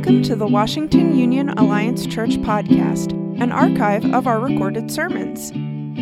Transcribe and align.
Welcome 0.00 0.22
to 0.22 0.34
the 0.34 0.46
Washington 0.46 1.14
Union 1.14 1.50
Alliance 1.50 2.06
Church 2.06 2.38
podcast, 2.38 3.12
an 3.38 3.52
archive 3.52 4.02
of 4.14 4.26
our 4.26 4.40
recorded 4.40 4.90
sermons. 4.90 5.52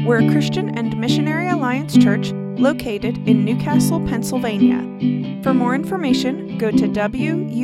We're 0.06 0.24
a 0.24 0.30
Christian 0.30 0.78
and 0.78 0.96
Missionary 1.00 1.48
Alliance 1.48 1.98
church 1.98 2.30
located 2.30 3.18
in 3.26 3.44
New 3.44 3.56
Castle, 3.56 3.98
Pennsylvania. 4.06 5.42
For 5.42 5.52
more 5.52 5.74
information, 5.74 6.58
go 6.58 6.70
to 6.70 6.86
wuac.org. 6.86 7.58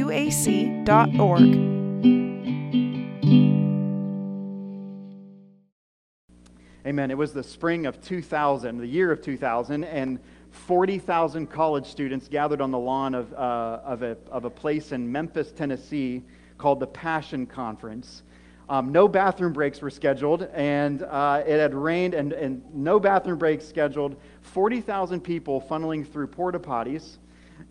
Amen. 6.84 7.10
It 7.12 7.16
was 7.16 7.32
the 7.32 7.44
spring 7.44 7.86
of 7.86 8.02
2000, 8.02 8.78
the 8.78 8.86
year 8.88 9.12
of 9.12 9.22
2000, 9.22 9.84
and 9.84 10.18
40,000 10.54 11.48
college 11.48 11.84
students 11.86 12.28
gathered 12.28 12.60
on 12.60 12.70
the 12.70 12.78
lawn 12.78 13.14
of, 13.14 13.32
uh, 13.34 13.80
of, 13.84 14.02
a, 14.02 14.16
of 14.30 14.44
a 14.44 14.50
place 14.50 14.92
in 14.92 15.10
Memphis, 15.10 15.52
Tennessee 15.52 16.22
called 16.58 16.80
the 16.80 16.86
Passion 16.86 17.44
Conference. 17.44 18.22
Um, 18.68 18.92
no 18.92 19.08
bathroom 19.08 19.52
breaks 19.52 19.82
were 19.82 19.90
scheduled, 19.90 20.48
and 20.54 21.02
uh, 21.02 21.42
it 21.46 21.58
had 21.58 21.74
rained, 21.74 22.14
and, 22.14 22.32
and 22.32 22.62
no 22.72 22.98
bathroom 22.98 23.38
breaks 23.38 23.66
scheduled. 23.66 24.16
40,000 24.40 25.20
people 25.20 25.60
funneling 25.60 26.10
through 26.10 26.28
porta 26.28 26.58
potties 26.58 27.16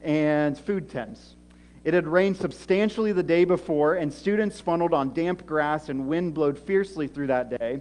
and 0.03 0.57
food 0.57 0.89
tents. 0.89 1.35
It 1.83 1.93
had 1.93 2.05
rained 2.05 2.37
substantially 2.37 3.11
the 3.11 3.23
day 3.23 3.43
before, 3.43 3.95
and 3.95 4.13
students 4.13 4.61
funneled 4.61 4.93
on 4.93 5.13
damp 5.13 5.45
grass, 5.45 5.89
and 5.89 6.07
wind 6.07 6.33
blowed 6.33 6.59
fiercely 6.59 7.07
through 7.07 7.27
that 7.27 7.57
day. 7.57 7.79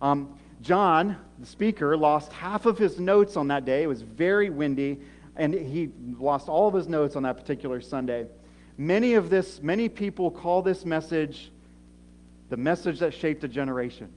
Um, 0.00 0.38
John, 0.64 1.18
the 1.38 1.44
speaker, 1.44 1.94
lost 1.94 2.32
half 2.32 2.64
of 2.64 2.78
his 2.78 2.98
notes 2.98 3.36
on 3.36 3.48
that 3.48 3.66
day. 3.66 3.82
It 3.82 3.86
was 3.86 4.00
very 4.00 4.48
windy, 4.48 4.98
and 5.36 5.52
he 5.52 5.90
lost 6.18 6.48
all 6.48 6.66
of 6.66 6.72
his 6.72 6.88
notes 6.88 7.16
on 7.16 7.24
that 7.24 7.36
particular 7.36 7.82
Sunday. 7.82 8.26
Many 8.78 9.12
of 9.12 9.28
this, 9.28 9.60
many 9.62 9.90
people 9.90 10.30
call 10.30 10.62
this 10.62 10.86
message 10.86 11.52
the 12.48 12.56
message 12.56 13.00
that 13.00 13.12
shaped 13.12 13.44
a 13.44 13.48
generation. 13.48 14.08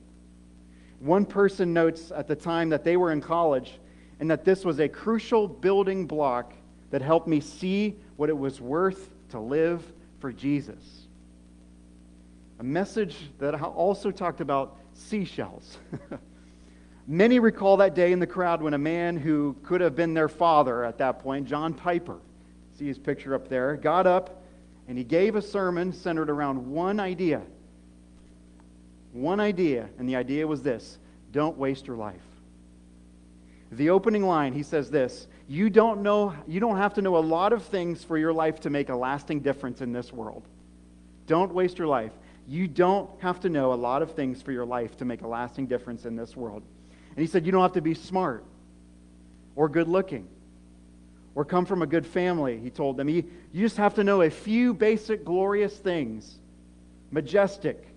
One 0.99 1.25
person 1.25 1.73
notes 1.73 2.11
at 2.11 2.27
the 2.27 2.35
time 2.35 2.69
that 2.69 2.85
they 2.85 2.95
were 2.95 3.11
in 3.11 3.19
college 3.19 3.77
and 4.21 4.31
that 4.31 4.45
this 4.45 4.63
was 4.63 4.79
a 4.79 4.87
crucial 4.87 5.49
building 5.49 6.07
block 6.07 6.53
that 6.91 7.01
helped 7.01 7.27
me 7.27 7.41
see 7.41 7.97
what 8.15 8.29
it 8.29 8.37
was 8.37 8.61
worth 8.61 9.09
to 9.31 9.39
live 9.39 9.83
for 10.19 10.31
Jesus. 10.31 11.07
A 12.59 12.63
message 12.63 13.17
that 13.39 13.53
also 13.61 14.11
talked 14.11 14.39
about 14.39 14.77
seashells. 14.93 15.77
Many 17.09 17.39
recall 17.39 17.77
that 17.77 17.95
day 17.95 18.11
in 18.11 18.19
the 18.19 18.27
crowd 18.27 18.61
when 18.61 18.73
a 18.73 18.77
man 18.77 19.15
who 19.15 19.55
could 19.63 19.79
have 19.79 19.95
been 19.95 20.13
their 20.13 20.27
father 20.27 20.83
at 20.83 20.97
that 20.97 21.19
point, 21.19 21.47
John 21.47 21.73
Piper, 21.73 22.17
see 22.77 22.85
his 22.85 22.99
picture 22.99 23.33
up 23.33 23.47
there, 23.47 23.77
got 23.77 24.05
up 24.05 24.43
and 24.89 24.97
he 24.97 25.05
gave 25.05 25.35
a 25.35 25.41
sermon 25.41 25.93
centered 25.93 26.29
around 26.29 26.69
one 26.69 26.99
idea. 26.99 27.41
One 29.13 29.39
idea, 29.39 29.89
and 29.97 30.07
the 30.07 30.17
idea 30.17 30.45
was 30.45 30.61
this 30.61 30.97
don't 31.31 31.57
waste 31.57 31.87
your 31.87 31.97
life. 31.97 32.21
The 33.71 33.89
opening 33.89 34.25
line, 34.25 34.53
he 34.53 34.63
says 34.63 34.89
this 34.89 35.27
you 35.47 35.69
don't 35.69 36.03
know 36.03 36.35
you 36.45 36.59
don't 36.59 36.77
have 36.77 36.93
to 36.95 37.01
know 37.01 37.17
a 37.17 37.19
lot 37.19 37.53
of 37.53 37.63
things 37.63 38.03
for 38.03 38.17
your 38.17 38.33
life 38.33 38.59
to 38.61 38.69
make 38.69 38.89
a 38.89 38.95
lasting 38.95 39.39
difference 39.41 39.79
in 39.79 39.93
this 39.93 40.11
world. 40.11 40.43
Don't 41.25 41.53
waste 41.53 41.77
your 41.77 41.87
life. 41.87 42.11
You 42.47 42.67
don't 42.67 43.09
have 43.21 43.39
to 43.41 43.49
know 43.49 43.73
a 43.73 43.75
lot 43.75 44.01
of 44.01 44.11
things 44.11 44.41
for 44.41 44.51
your 44.51 44.65
life 44.65 44.97
to 44.97 45.05
make 45.05 45.21
a 45.21 45.27
lasting 45.27 45.67
difference 45.67 46.05
in 46.05 46.15
this 46.15 46.35
world. 46.35 46.63
And 47.17 47.25
he 47.25 47.27
said, 47.27 47.45
You 47.45 47.51
don't 47.51 47.63
have 47.63 47.73
to 47.73 47.81
be 47.81 47.95
smart 47.95 48.45
or 49.55 49.67
good 49.67 49.87
looking 49.87 50.27
or 51.33 51.43
come 51.43 51.65
from 51.65 51.81
a 51.81 51.87
good 51.87 52.05
family, 52.05 52.59
he 52.59 52.69
told 52.69 52.95
them. 52.95 53.09
You, 53.09 53.23
you 53.51 53.65
just 53.65 53.77
have 53.77 53.95
to 53.95 54.03
know 54.03 54.21
a 54.21 54.29
few 54.29 54.73
basic, 54.73 55.25
glorious 55.25 55.75
things 55.75 56.39
majestic, 57.11 57.87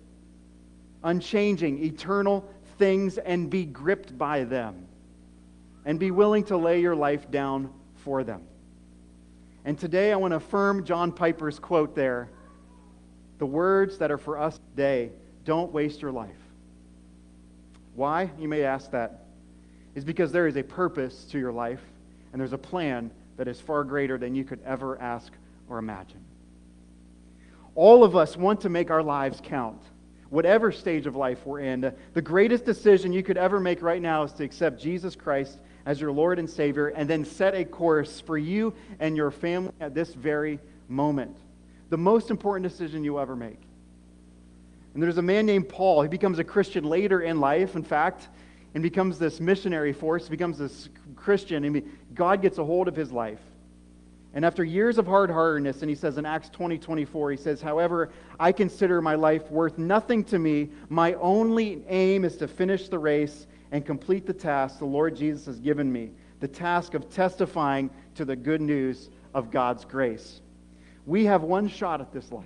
unchanging, 1.03 1.83
eternal 1.83 2.47
things, 2.77 3.17
and 3.17 3.49
be 3.49 3.65
gripped 3.65 4.17
by 4.17 4.43
them. 4.43 4.87
And 5.85 5.99
be 5.99 6.11
willing 6.11 6.43
to 6.45 6.57
lay 6.57 6.81
your 6.81 6.95
life 6.95 7.29
down 7.29 7.71
for 7.95 8.23
them. 8.23 8.43
And 9.65 9.77
today 9.77 10.11
I 10.11 10.15
want 10.15 10.31
to 10.31 10.37
affirm 10.37 10.83
John 10.83 11.11
Piper's 11.11 11.59
quote 11.59 11.95
there 11.95 12.29
the 13.37 13.45
words 13.45 13.97
that 13.99 14.11
are 14.11 14.19
for 14.19 14.37
us 14.39 14.59
today 14.71 15.11
don't 15.45 15.71
waste 15.71 16.01
your 16.01 16.11
life. 16.11 16.40
Why, 17.95 18.31
you 18.39 18.47
may 18.47 18.63
ask 18.63 18.91
that, 18.91 19.25
is 19.95 20.05
because 20.05 20.31
there 20.31 20.47
is 20.47 20.55
a 20.55 20.63
purpose 20.63 21.25
to 21.25 21.39
your 21.39 21.51
life, 21.51 21.81
and 22.31 22.39
there's 22.39 22.53
a 22.53 22.57
plan 22.57 23.11
that 23.37 23.47
is 23.47 23.59
far 23.59 23.83
greater 23.83 24.17
than 24.17 24.35
you 24.35 24.43
could 24.43 24.59
ever 24.65 24.99
ask 25.01 25.31
or 25.69 25.77
imagine. 25.77 26.23
All 27.75 28.03
of 28.03 28.15
us 28.15 28.37
want 28.37 28.61
to 28.61 28.69
make 28.69 28.91
our 28.91 29.03
lives 29.03 29.41
count, 29.43 29.81
whatever 30.29 30.71
stage 30.71 31.07
of 31.07 31.15
life 31.15 31.45
we're 31.45 31.59
in. 31.59 31.93
The 32.13 32.21
greatest 32.21 32.65
decision 32.65 33.13
you 33.13 33.23
could 33.23 33.37
ever 33.37 33.59
make 33.59 33.81
right 33.81 34.01
now 34.01 34.23
is 34.23 34.31
to 34.33 34.43
accept 34.43 34.81
Jesus 34.81 35.15
Christ 35.15 35.59
as 35.85 35.99
your 35.99 36.11
Lord 36.11 36.39
and 36.39 36.49
Savior 36.49 36.89
and 36.89 37.09
then 37.09 37.25
set 37.25 37.55
a 37.55 37.65
course 37.65 38.19
for 38.19 38.37
you 38.37 38.73
and 38.99 39.17
your 39.17 39.31
family 39.31 39.71
at 39.79 39.95
this 39.95 40.13
very 40.13 40.59
moment. 40.87 41.35
The 41.89 41.97
most 41.97 42.29
important 42.29 42.69
decision 42.69 43.03
you 43.03 43.19
ever 43.19 43.35
make. 43.35 43.59
And 44.93 45.01
there's 45.01 45.17
a 45.17 45.21
man 45.21 45.45
named 45.45 45.69
Paul. 45.69 46.01
He 46.01 46.09
becomes 46.09 46.39
a 46.39 46.43
Christian 46.43 46.83
later 46.83 47.21
in 47.21 47.39
life, 47.39 47.75
in 47.75 47.83
fact, 47.83 48.27
and 48.73 48.83
becomes 48.83 49.19
this 49.19 49.39
missionary 49.39 49.93
force, 49.93 50.27
becomes 50.27 50.57
this 50.57 50.89
Christian, 51.15 51.63
and 51.63 51.83
God 52.13 52.41
gets 52.41 52.57
a 52.57 52.63
hold 52.63 52.87
of 52.87 52.95
his 52.95 53.11
life. 53.11 53.41
And 54.33 54.45
after 54.45 54.63
years 54.63 54.97
of 54.97 55.05
hard 55.05 55.29
heartedness, 55.29 55.81
and 55.81 55.89
he 55.89 55.95
says 55.95 56.17
in 56.17 56.25
Acts 56.25 56.49
20 56.49 56.77
24, 56.77 57.31
he 57.31 57.37
says, 57.37 57.61
However, 57.61 58.11
I 58.39 58.51
consider 58.53 59.01
my 59.01 59.15
life 59.15 59.49
worth 59.51 59.77
nothing 59.77 60.23
to 60.25 60.39
me. 60.39 60.69
My 60.87 61.15
only 61.15 61.83
aim 61.89 62.23
is 62.23 62.37
to 62.37 62.47
finish 62.47 62.87
the 62.87 62.99
race 62.99 63.47
and 63.71 63.85
complete 63.85 64.25
the 64.25 64.33
task 64.33 64.79
the 64.79 64.85
Lord 64.85 65.15
Jesus 65.15 65.45
has 65.45 65.59
given 65.59 65.91
me 65.91 66.11
the 66.41 66.47
task 66.47 66.95
of 66.95 67.09
testifying 67.09 67.89
to 68.15 68.25
the 68.25 68.35
good 68.35 68.61
news 68.61 69.09
of 69.33 69.51
God's 69.51 69.85
grace. 69.85 70.41
We 71.05 71.25
have 71.25 71.43
one 71.43 71.69
shot 71.69 72.01
at 72.01 72.11
this 72.11 72.31
life. 72.31 72.45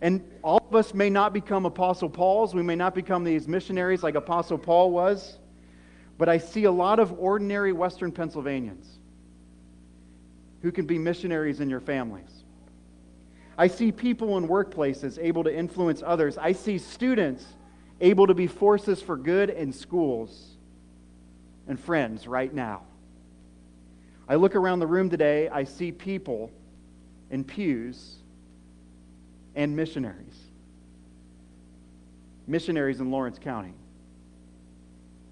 And 0.00 0.22
all 0.42 0.60
of 0.68 0.74
us 0.74 0.92
may 0.92 1.08
not 1.08 1.32
become 1.32 1.64
Apostle 1.66 2.10
Pauls. 2.10 2.54
We 2.54 2.62
may 2.62 2.76
not 2.76 2.94
become 2.94 3.24
these 3.24 3.48
missionaries 3.48 4.02
like 4.02 4.14
Apostle 4.14 4.58
Paul 4.58 4.90
was. 4.90 5.38
But 6.18 6.28
I 6.28 6.38
see 6.38 6.64
a 6.64 6.70
lot 6.70 6.98
of 6.98 7.18
ordinary 7.18 7.72
Western 7.72 8.12
Pennsylvanians 8.12 8.98
who 10.62 10.72
can 10.72 10.86
be 10.86 10.98
missionaries 10.98 11.60
in 11.60 11.70
your 11.70 11.80
families. 11.80 12.44
I 13.58 13.68
see 13.68 13.92
people 13.92 14.36
in 14.36 14.48
workplaces 14.48 15.18
able 15.22 15.44
to 15.44 15.54
influence 15.54 16.02
others. 16.04 16.36
I 16.36 16.52
see 16.52 16.78
students 16.78 17.44
able 18.00 18.26
to 18.26 18.34
be 18.34 18.46
forces 18.46 19.00
for 19.00 19.16
good 19.16 19.50
in 19.50 19.72
schools 19.72 20.56
and 21.66 21.80
friends 21.80 22.26
right 22.26 22.52
now. 22.52 22.82
I 24.28 24.34
look 24.34 24.56
around 24.56 24.80
the 24.80 24.86
room 24.86 25.08
today, 25.08 25.48
I 25.48 25.64
see 25.64 25.92
people 25.92 26.50
in 27.30 27.44
pews 27.44 28.16
and 29.56 29.74
missionaries. 29.74 30.36
Missionaries 32.46 33.00
in 33.00 33.10
Lawrence 33.10 33.38
County. 33.38 33.74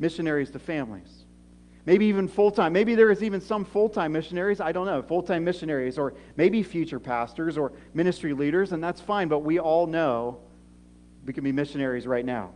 Missionaries 0.00 0.50
to 0.50 0.58
families. 0.58 1.24
Maybe 1.86 2.06
even 2.06 2.26
full 2.26 2.50
time. 2.50 2.72
Maybe 2.72 2.94
there 2.94 3.10
is 3.10 3.22
even 3.22 3.40
some 3.40 3.64
full 3.64 3.88
time 3.88 4.12
missionaries. 4.12 4.60
I 4.60 4.72
don't 4.72 4.86
know. 4.86 5.02
Full 5.02 5.22
time 5.22 5.44
missionaries, 5.44 5.98
or 5.98 6.14
maybe 6.36 6.62
future 6.62 6.98
pastors 6.98 7.58
or 7.58 7.72
ministry 7.92 8.32
leaders, 8.32 8.72
and 8.72 8.82
that's 8.82 9.00
fine, 9.00 9.28
but 9.28 9.40
we 9.40 9.60
all 9.60 9.86
know 9.86 10.40
we 11.26 11.32
can 11.32 11.44
be 11.44 11.52
missionaries 11.52 12.06
right 12.06 12.24
now. 12.24 12.50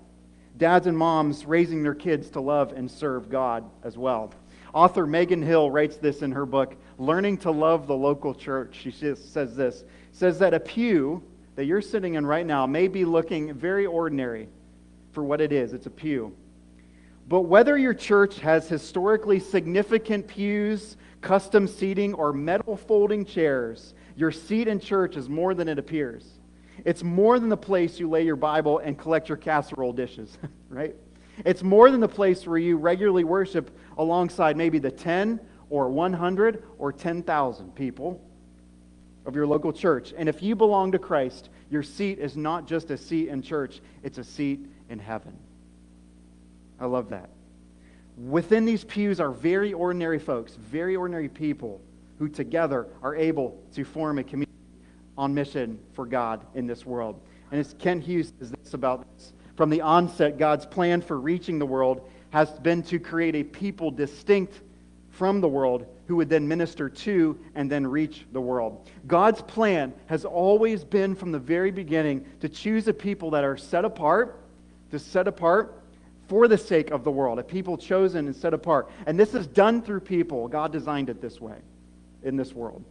Dads 0.57 0.87
and 0.87 0.99
moms 0.99 1.45
raising 1.45 1.83
their 1.83 1.95
kids 1.95 2.31
to 2.31 2.41
love 2.41 2.73
and 2.73 2.91
serve 2.91 3.31
God 3.31 3.71
as 3.85 3.97
well. 3.97 4.33
Author 4.75 5.07
Megan 5.07 5.43
Hill 5.43 5.71
writes 5.71 5.97
this 5.99 6.23
in 6.23 6.33
her 6.33 6.45
book, 6.45 6.77
Learning 6.99 7.37
to 7.39 7.51
Love 7.51 7.87
the 7.87 7.97
Local 7.97 8.35
Church. 8.35 8.77
She 8.83 8.91
says 8.91 9.55
this 9.55 9.85
says 10.13 10.39
that 10.41 10.55
a 10.55 10.61
pew 10.61 11.23
that 11.59 11.65
you're 11.65 11.83
sitting 11.83 12.15
in 12.15 12.25
right 12.25 12.47
now 12.47 12.69
may 12.69 12.87
be 12.87 13.05
looking 13.05 13.53
very 13.53 13.85
ordinary 13.85 14.49
for 15.11 15.25
what 15.25 15.41
it 15.41 15.51
is. 15.51 15.73
It's 15.73 15.87
a 15.87 15.91
pew. 15.91 16.33
But 17.27 17.41
whether 17.41 17.77
your 17.77 17.95
church 17.95 18.39
has 18.39 18.69
historically 18.69 19.41
significant 19.41 20.29
pews, 20.29 20.97
custom 21.21 21.67
seating, 21.67 22.15
or 22.15 22.33
metal 22.33 22.77
folding 22.77 23.25
chairs, 23.25 23.95
your 24.15 24.31
seat 24.31 24.69
in 24.69 24.79
church 24.79 25.17
is 25.17 25.29
more 25.29 25.53
than 25.53 25.67
it 25.67 25.81
appears. 25.81 26.39
It's 26.85 27.03
more 27.03 27.41
than 27.41 27.49
the 27.49 27.57
place 27.57 27.99
you 27.99 28.09
lay 28.09 28.25
your 28.25 28.37
Bible 28.37 28.79
and 28.79 28.97
collect 28.97 29.29
your 29.29 29.37
casserole 29.37 29.93
dishes, 29.93 30.39
right? 30.69 30.95
It's 31.45 31.65
more 31.65 31.91
than 31.91 31.99
the 31.99 32.07
place 32.07 32.47
where 32.47 32.59
you 32.59 32.77
regularly 32.77 33.25
worship 33.25 33.77
alongside 33.97 34.57
maybe 34.57 34.79
the 34.79 34.93
10 34.93 35.41
or 35.71 35.91
100 35.91 36.63
or 36.79 36.93
10,000 36.93 37.75
people 37.75 38.25
of 39.27 39.35
your 39.35 39.47
local 39.47 39.73
church. 39.73 40.15
And 40.17 40.29
if 40.29 40.43
you 40.43 40.57
belong 40.57 40.93
to 40.93 40.99
Christ, 40.99 41.51
your 41.71 41.83
seat 41.83 42.19
is 42.19 42.37
not 42.37 42.67
just 42.67 42.91
a 42.91 42.97
seat 42.97 43.29
in 43.29 43.43
church, 43.43 43.81
it's 44.03 44.19
a 44.19 44.25
seat 44.25 44.61
in 44.89 44.99
heaven. 44.99 45.37
I 46.81 46.87
love 46.87 47.11
that. 47.11 47.31
Within 48.17 48.65
these 48.65 48.85
pews 48.85 49.21
are 49.21 49.31
very 49.31 49.73
ordinary 49.73 50.19
folks, 50.19 50.55
very 50.55 50.97
ordinary 50.97 51.29
people 51.29 51.81
who 52.19 52.29
together 52.29 52.87
are 53.03 53.15
able 53.15 53.61
to 53.75 53.85
form 53.85 54.19
a 54.19 54.25
community 54.25 54.51
on 55.17 55.35
mission 55.35 55.79
for 55.93 56.07
God 56.07 56.45
in 56.55 56.67
this 56.67 56.85
world. 56.85 57.21
And 57.51 57.61
as 57.61 57.75
Ken 57.79 58.01
Hughes 58.01 58.33
says 58.39 58.51
this 58.51 58.75
about 58.75 59.05
this, 59.17 59.33
from 59.57 59.71
the 59.71 59.81
onset, 59.81 60.39
God's 60.39 60.67
plan 60.67 61.01
for 61.01 61.19
reaching 61.19 61.59
the 61.59 61.67
world 61.67 62.09
has 62.31 62.51
been 62.61 62.83
to 62.85 62.99
create 62.99 63.35
a 63.35 63.43
people 63.43 63.91
distinct 63.91 64.61
from 65.11 65.41
the 65.41 65.49
world 65.49 65.87
who 66.09 66.17
would 66.17 66.31
then 66.31 66.49
minister 66.49 66.89
to 66.89 67.39
and 67.55 67.71
then 67.71 67.87
reach 67.87 68.25
the 68.33 68.41
world. 68.41 68.89
God's 69.07 69.43
plan 69.43 69.93
has 70.07 70.25
always 70.25 70.83
been 70.83 71.15
from 71.15 71.33
the 71.33 71.39
very 71.39 71.71
beginning 71.71 72.25
to 72.41 72.49
choose 72.49 72.89
a 72.89 72.95
people 72.95 73.31
that 73.31 73.45
are 73.45 73.59
set 73.59 73.85
apart, 73.85 74.41
to 74.91 74.99
set 74.99 75.29
apart 75.29 75.83
for 76.27 76.49
the 76.49 76.57
sake 76.57 76.91
of 76.91 77.05
the 77.05 77.11
world, 77.11 77.39
a 77.39 77.43
people 77.43 77.77
chosen 77.77 78.27
and 78.27 78.35
set 78.35 78.55
apart. 78.55 78.91
And 79.07 79.21
this 79.21 79.35
is 79.35 79.47
done 79.47 79.83
through 79.83 80.01
people. 80.01 80.49
God 80.49 80.73
designed 80.73 81.11
it 81.11 81.21
this 81.21 81.41
way 81.41 81.57
in 82.23 82.37
this 82.37 82.55
world. 82.55 82.83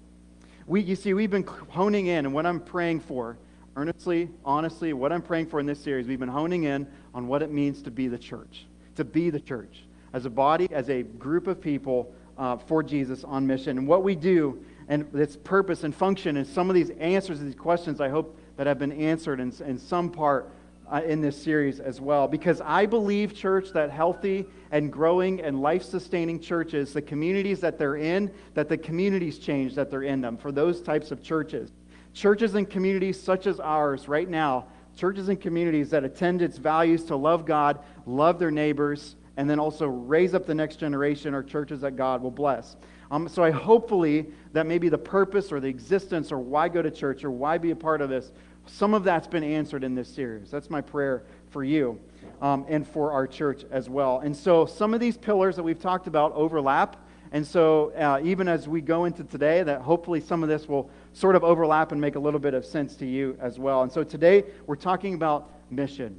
We, 0.67 0.81
you 0.81 0.95
see, 0.95 1.13
we've 1.15 1.31
been 1.31 1.47
honing 1.69 2.07
in, 2.07 2.25
and 2.25 2.33
what 2.33 2.45
I'm 2.45 2.59
praying 2.59 2.99
for, 2.99 3.37
earnestly, 3.75 4.29
honestly, 4.45 4.93
what 4.93 5.11
I'm 5.11 5.23
praying 5.23 5.47
for 5.47 5.59
in 5.59 5.65
this 5.65 5.79
series, 5.79 6.07
we've 6.07 6.19
been 6.19 6.29
honing 6.29 6.65
in 6.65 6.85
on 7.15 7.27
what 7.27 7.41
it 7.41 7.51
means 7.51 7.81
to 7.83 7.91
be 7.91 8.07
the 8.07 8.17
church, 8.17 8.65
to 8.95 9.03
be 9.03 9.31
the 9.31 9.39
church 9.39 9.85
as 10.13 10.25
a 10.25 10.29
body, 10.29 10.67
as 10.71 10.89
a 10.89 11.03
group 11.03 11.47
of 11.47 11.59
people 11.59 12.13
uh, 12.37 12.57
for 12.57 12.83
Jesus 12.83 13.23
on 13.23 13.47
mission. 13.47 13.77
And 13.77 13.87
what 13.87 14.03
we 14.03 14.15
do 14.15 14.63
and 14.87 15.13
its 15.13 15.35
purpose 15.35 15.83
and 15.83 15.93
function, 15.93 16.37
and 16.37 16.47
some 16.47 16.69
of 16.69 16.75
these 16.75 16.91
answers 16.91 17.39
to 17.39 17.43
these 17.43 17.55
questions, 17.55 17.99
I 17.99 18.09
hope 18.09 18.37
that 18.55 18.67
have 18.67 18.79
been 18.79 18.91
answered 18.91 19.39
in, 19.39 19.53
in 19.65 19.77
some 19.77 20.09
part 20.09 20.49
uh, 20.91 21.01
in 21.05 21.21
this 21.21 21.41
series 21.41 21.79
as 21.79 21.99
well. 21.99 22.27
Because 22.27 22.61
I 22.61 22.85
believe, 22.85 23.35
church, 23.35 23.71
that 23.73 23.91
healthy 23.91 24.45
and 24.71 24.91
growing 24.91 25.41
and 25.41 25.61
life 25.61 25.83
sustaining 25.83 26.39
churches, 26.39 26.93
the 26.93 27.01
communities 27.01 27.59
that 27.59 27.77
they're 27.77 27.97
in, 27.97 28.31
that 28.53 28.69
the 28.69 28.77
communities 28.77 29.37
change 29.37 29.75
that 29.75 29.91
they're 29.91 30.03
in 30.03 30.21
them 30.21 30.37
for 30.37 30.51
those 30.51 30.81
types 30.81 31.11
of 31.11 31.21
churches. 31.21 31.71
Churches 32.13 32.55
and 32.55 32.69
communities 32.69 33.21
such 33.21 33.45
as 33.47 33.59
ours 33.59 34.07
right 34.07 34.29
now, 34.29 34.65
churches 34.95 35.29
and 35.29 35.39
communities 35.39 35.89
that 35.91 36.03
attend 36.03 36.41
its 36.41 36.57
values 36.57 37.03
to 37.05 37.15
love 37.15 37.45
God, 37.45 37.79
love 38.05 38.39
their 38.39 38.51
neighbors, 38.51 39.15
and 39.37 39.49
then 39.49 39.59
also 39.59 39.87
raise 39.87 40.33
up 40.33 40.45
the 40.45 40.55
next 40.55 40.75
generation 40.77 41.33
are 41.33 41.43
churches 41.43 41.81
that 41.81 41.95
God 41.95 42.21
will 42.21 42.31
bless. 42.31 42.75
Um, 43.09 43.29
so 43.29 43.43
I 43.43 43.51
hopefully 43.51 44.27
that 44.51 44.65
maybe 44.65 44.89
the 44.89 44.97
purpose 44.97 45.51
or 45.51 45.61
the 45.61 45.69
existence 45.69 46.31
or 46.31 46.39
why 46.39 46.67
go 46.67 46.81
to 46.81 46.91
church 46.91 47.23
or 47.23 47.31
why 47.31 47.57
be 47.57 47.71
a 47.71 47.75
part 47.75 48.01
of 48.01 48.09
this 48.09 48.31
some 48.69 48.93
of 48.93 49.03
that's 49.03 49.27
been 49.27 49.43
answered 49.43 49.83
in 49.83 49.95
this 49.95 50.09
series. 50.09 50.51
That's 50.51 50.69
my 50.69 50.81
prayer 50.81 51.23
for 51.49 51.63
you 51.63 51.99
um, 52.41 52.65
and 52.67 52.87
for 52.87 53.11
our 53.11 53.27
church 53.27 53.63
as 53.71 53.89
well. 53.89 54.19
And 54.19 54.35
so 54.35 54.65
some 54.65 54.93
of 54.93 54.99
these 54.99 55.17
pillars 55.17 55.55
that 55.55 55.63
we've 55.63 55.79
talked 55.79 56.07
about 56.07 56.33
overlap. 56.33 56.97
And 57.31 57.45
so 57.45 57.91
uh, 57.91 58.21
even 58.23 58.47
as 58.47 58.67
we 58.67 58.81
go 58.81 59.05
into 59.05 59.23
today, 59.23 59.63
that 59.63 59.81
hopefully 59.81 60.21
some 60.21 60.43
of 60.43 60.49
this 60.49 60.67
will 60.67 60.89
sort 61.13 61.35
of 61.35 61.43
overlap 61.43 61.91
and 61.91 61.99
make 61.99 62.15
a 62.15 62.19
little 62.19 62.39
bit 62.39 62.53
of 62.53 62.65
sense 62.65 62.95
to 62.97 63.05
you 63.05 63.37
as 63.41 63.59
well. 63.59 63.83
And 63.83 63.91
so 63.91 64.03
today 64.03 64.43
we're 64.65 64.75
talking 64.75 65.13
about 65.13 65.49
mission. 65.69 66.17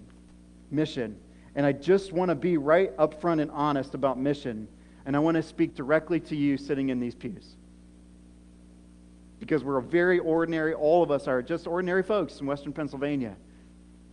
Mission. 0.70 1.16
And 1.54 1.66
I 1.66 1.72
just 1.72 2.12
want 2.12 2.30
to 2.30 2.34
be 2.34 2.56
right 2.56 2.92
up 2.98 3.20
front 3.20 3.40
and 3.40 3.50
honest 3.50 3.94
about 3.94 4.18
mission. 4.18 4.68
And 5.06 5.16
I 5.16 5.18
want 5.18 5.36
to 5.36 5.42
speak 5.42 5.74
directly 5.74 6.20
to 6.20 6.36
you 6.36 6.56
sitting 6.56 6.90
in 6.90 7.00
these 7.00 7.14
pews 7.14 7.56
because 9.40 9.64
we're 9.64 9.78
a 9.78 9.82
very 9.82 10.18
ordinary, 10.18 10.74
all 10.74 11.02
of 11.02 11.10
us 11.10 11.28
are 11.28 11.42
just 11.42 11.66
ordinary 11.66 12.02
folks 12.02 12.40
in 12.40 12.46
Western 12.46 12.72
Pennsylvania. 12.72 13.36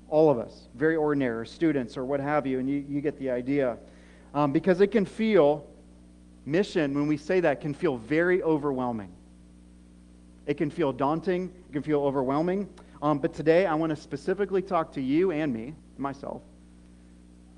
All 0.09 0.29
of 0.29 0.37
us, 0.37 0.67
very 0.75 0.95
ordinary, 0.95 1.39
or 1.39 1.45
students, 1.45 1.97
or 1.97 2.05
what 2.05 2.19
have 2.19 2.45
you, 2.45 2.59
and 2.59 2.69
you, 2.69 2.85
you 2.87 3.01
get 3.01 3.17
the 3.17 3.29
idea. 3.29 3.77
Um, 4.33 4.51
because 4.51 4.81
it 4.81 4.87
can 4.87 5.05
feel, 5.05 5.65
mission, 6.45 6.93
when 6.93 7.07
we 7.07 7.17
say 7.17 7.39
that, 7.39 7.59
can 7.59 7.73
feel 7.73 7.97
very 7.97 8.43
overwhelming. 8.43 9.11
It 10.45 10.55
can 10.55 10.69
feel 10.69 10.93
daunting, 10.93 11.51
it 11.69 11.73
can 11.73 11.81
feel 11.81 12.03
overwhelming. 12.03 12.69
Um, 13.01 13.17
but 13.17 13.33
today, 13.33 13.65
I 13.65 13.73
want 13.73 13.89
to 13.89 13.95
specifically 13.95 14.61
talk 14.61 14.93
to 14.93 15.01
you 15.01 15.31
and 15.31 15.51
me, 15.51 15.73
myself, 15.97 16.43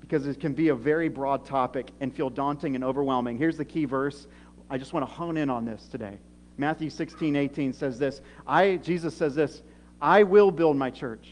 because 0.08 0.26
it 0.26 0.40
can 0.40 0.54
be 0.54 0.68
a 0.68 0.74
very 0.74 1.08
broad 1.10 1.44
topic 1.44 1.90
and 2.00 2.14
feel 2.14 2.30
daunting 2.30 2.74
and 2.74 2.82
overwhelming. 2.82 3.36
Here's 3.36 3.58
the 3.58 3.64
key 3.64 3.84
verse. 3.84 4.26
I 4.70 4.78
just 4.78 4.94
want 4.94 5.06
to 5.06 5.12
hone 5.12 5.36
in 5.36 5.50
on 5.50 5.66
this 5.66 5.86
today. 5.86 6.18
Matthew 6.56 6.88
16, 6.88 7.36
18 7.36 7.72
says 7.74 7.98
this 7.98 8.22
I, 8.46 8.76
Jesus 8.76 9.14
says 9.14 9.34
this, 9.34 9.62
I 10.00 10.22
will 10.22 10.50
build 10.50 10.76
my 10.76 10.90
church, 10.90 11.28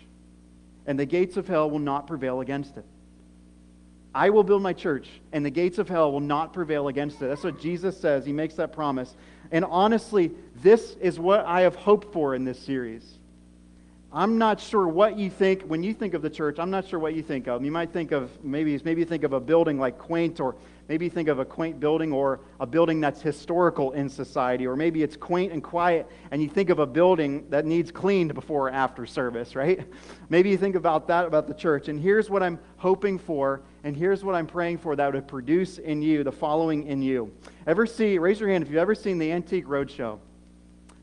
and 0.86 0.98
the 0.98 1.06
gates 1.06 1.38
of 1.38 1.48
hell 1.48 1.70
will 1.70 1.78
not 1.78 2.06
prevail 2.06 2.40
against 2.40 2.76
it. 2.76 2.84
I 4.14 4.30
will 4.30 4.44
build 4.44 4.62
my 4.62 4.72
church, 4.72 5.08
and 5.32 5.44
the 5.44 5.50
gates 5.50 5.78
of 5.78 5.88
hell 5.88 6.12
will 6.12 6.20
not 6.20 6.52
prevail 6.52 6.88
against 6.88 7.20
it. 7.22 7.28
That's 7.28 7.44
what 7.44 7.60
Jesus 7.60 7.98
says. 7.98 8.24
He 8.26 8.32
makes 8.32 8.54
that 8.54 8.72
promise. 8.72 9.14
And 9.52 9.64
honestly, 9.64 10.32
this 10.62 10.96
is 11.00 11.18
what 11.18 11.44
I 11.44 11.62
have 11.62 11.76
hoped 11.76 12.12
for 12.12 12.34
in 12.34 12.44
this 12.44 12.58
series. 12.58 13.18
I'm 14.16 14.38
not 14.38 14.60
sure 14.60 14.88
what 14.88 15.18
you 15.18 15.28
think 15.28 15.62
when 15.64 15.82
you 15.82 15.92
think 15.92 16.14
of 16.14 16.22
the 16.22 16.30
church. 16.30 16.58
I'm 16.58 16.70
not 16.70 16.88
sure 16.88 16.98
what 16.98 17.14
you 17.14 17.22
think 17.22 17.48
of. 17.48 17.62
You 17.62 17.70
might 17.70 17.92
think 17.92 18.12
of 18.12 18.42
maybe 18.42 18.80
maybe 18.82 19.02
you 19.02 19.06
think 19.06 19.24
of 19.24 19.34
a 19.34 19.40
building 19.40 19.78
like 19.78 19.98
quaint 19.98 20.40
or 20.40 20.56
Maybe 20.88 21.08
think 21.08 21.28
of 21.28 21.40
a 21.40 21.44
quaint 21.44 21.80
building 21.80 22.12
or 22.12 22.40
a 22.60 22.66
building 22.66 23.00
that's 23.00 23.20
historical 23.20 23.92
in 23.92 24.08
society, 24.08 24.66
or 24.66 24.76
maybe 24.76 25.02
it's 25.02 25.16
quaint 25.16 25.52
and 25.52 25.62
quiet, 25.62 26.06
and 26.30 26.40
you 26.40 26.48
think 26.48 26.70
of 26.70 26.78
a 26.78 26.86
building 26.86 27.44
that 27.50 27.66
needs 27.66 27.90
cleaned 27.90 28.34
before 28.34 28.68
or 28.68 28.70
after 28.70 29.04
service, 29.04 29.56
right? 29.56 29.84
Maybe 30.28 30.50
you 30.50 30.56
think 30.56 30.76
about 30.76 31.08
that 31.08 31.26
about 31.26 31.48
the 31.48 31.54
church. 31.54 31.88
And 31.88 31.98
here's 31.98 32.30
what 32.30 32.42
I'm 32.42 32.58
hoping 32.76 33.18
for, 33.18 33.62
and 33.82 33.96
here's 33.96 34.22
what 34.22 34.36
I'm 34.36 34.46
praying 34.46 34.78
for 34.78 34.94
that 34.94 35.12
would 35.12 35.26
produce 35.26 35.78
in 35.78 36.02
you 36.02 36.22
the 36.22 36.32
following 36.32 36.86
in 36.86 37.02
you. 37.02 37.32
Ever 37.66 37.86
see, 37.86 38.18
raise 38.18 38.38
your 38.38 38.48
hand 38.48 38.62
if 38.62 38.70
you've 38.70 38.78
ever 38.78 38.94
seen 38.94 39.18
the 39.18 39.32
Antique 39.32 39.66
Roadshow. 39.66 40.20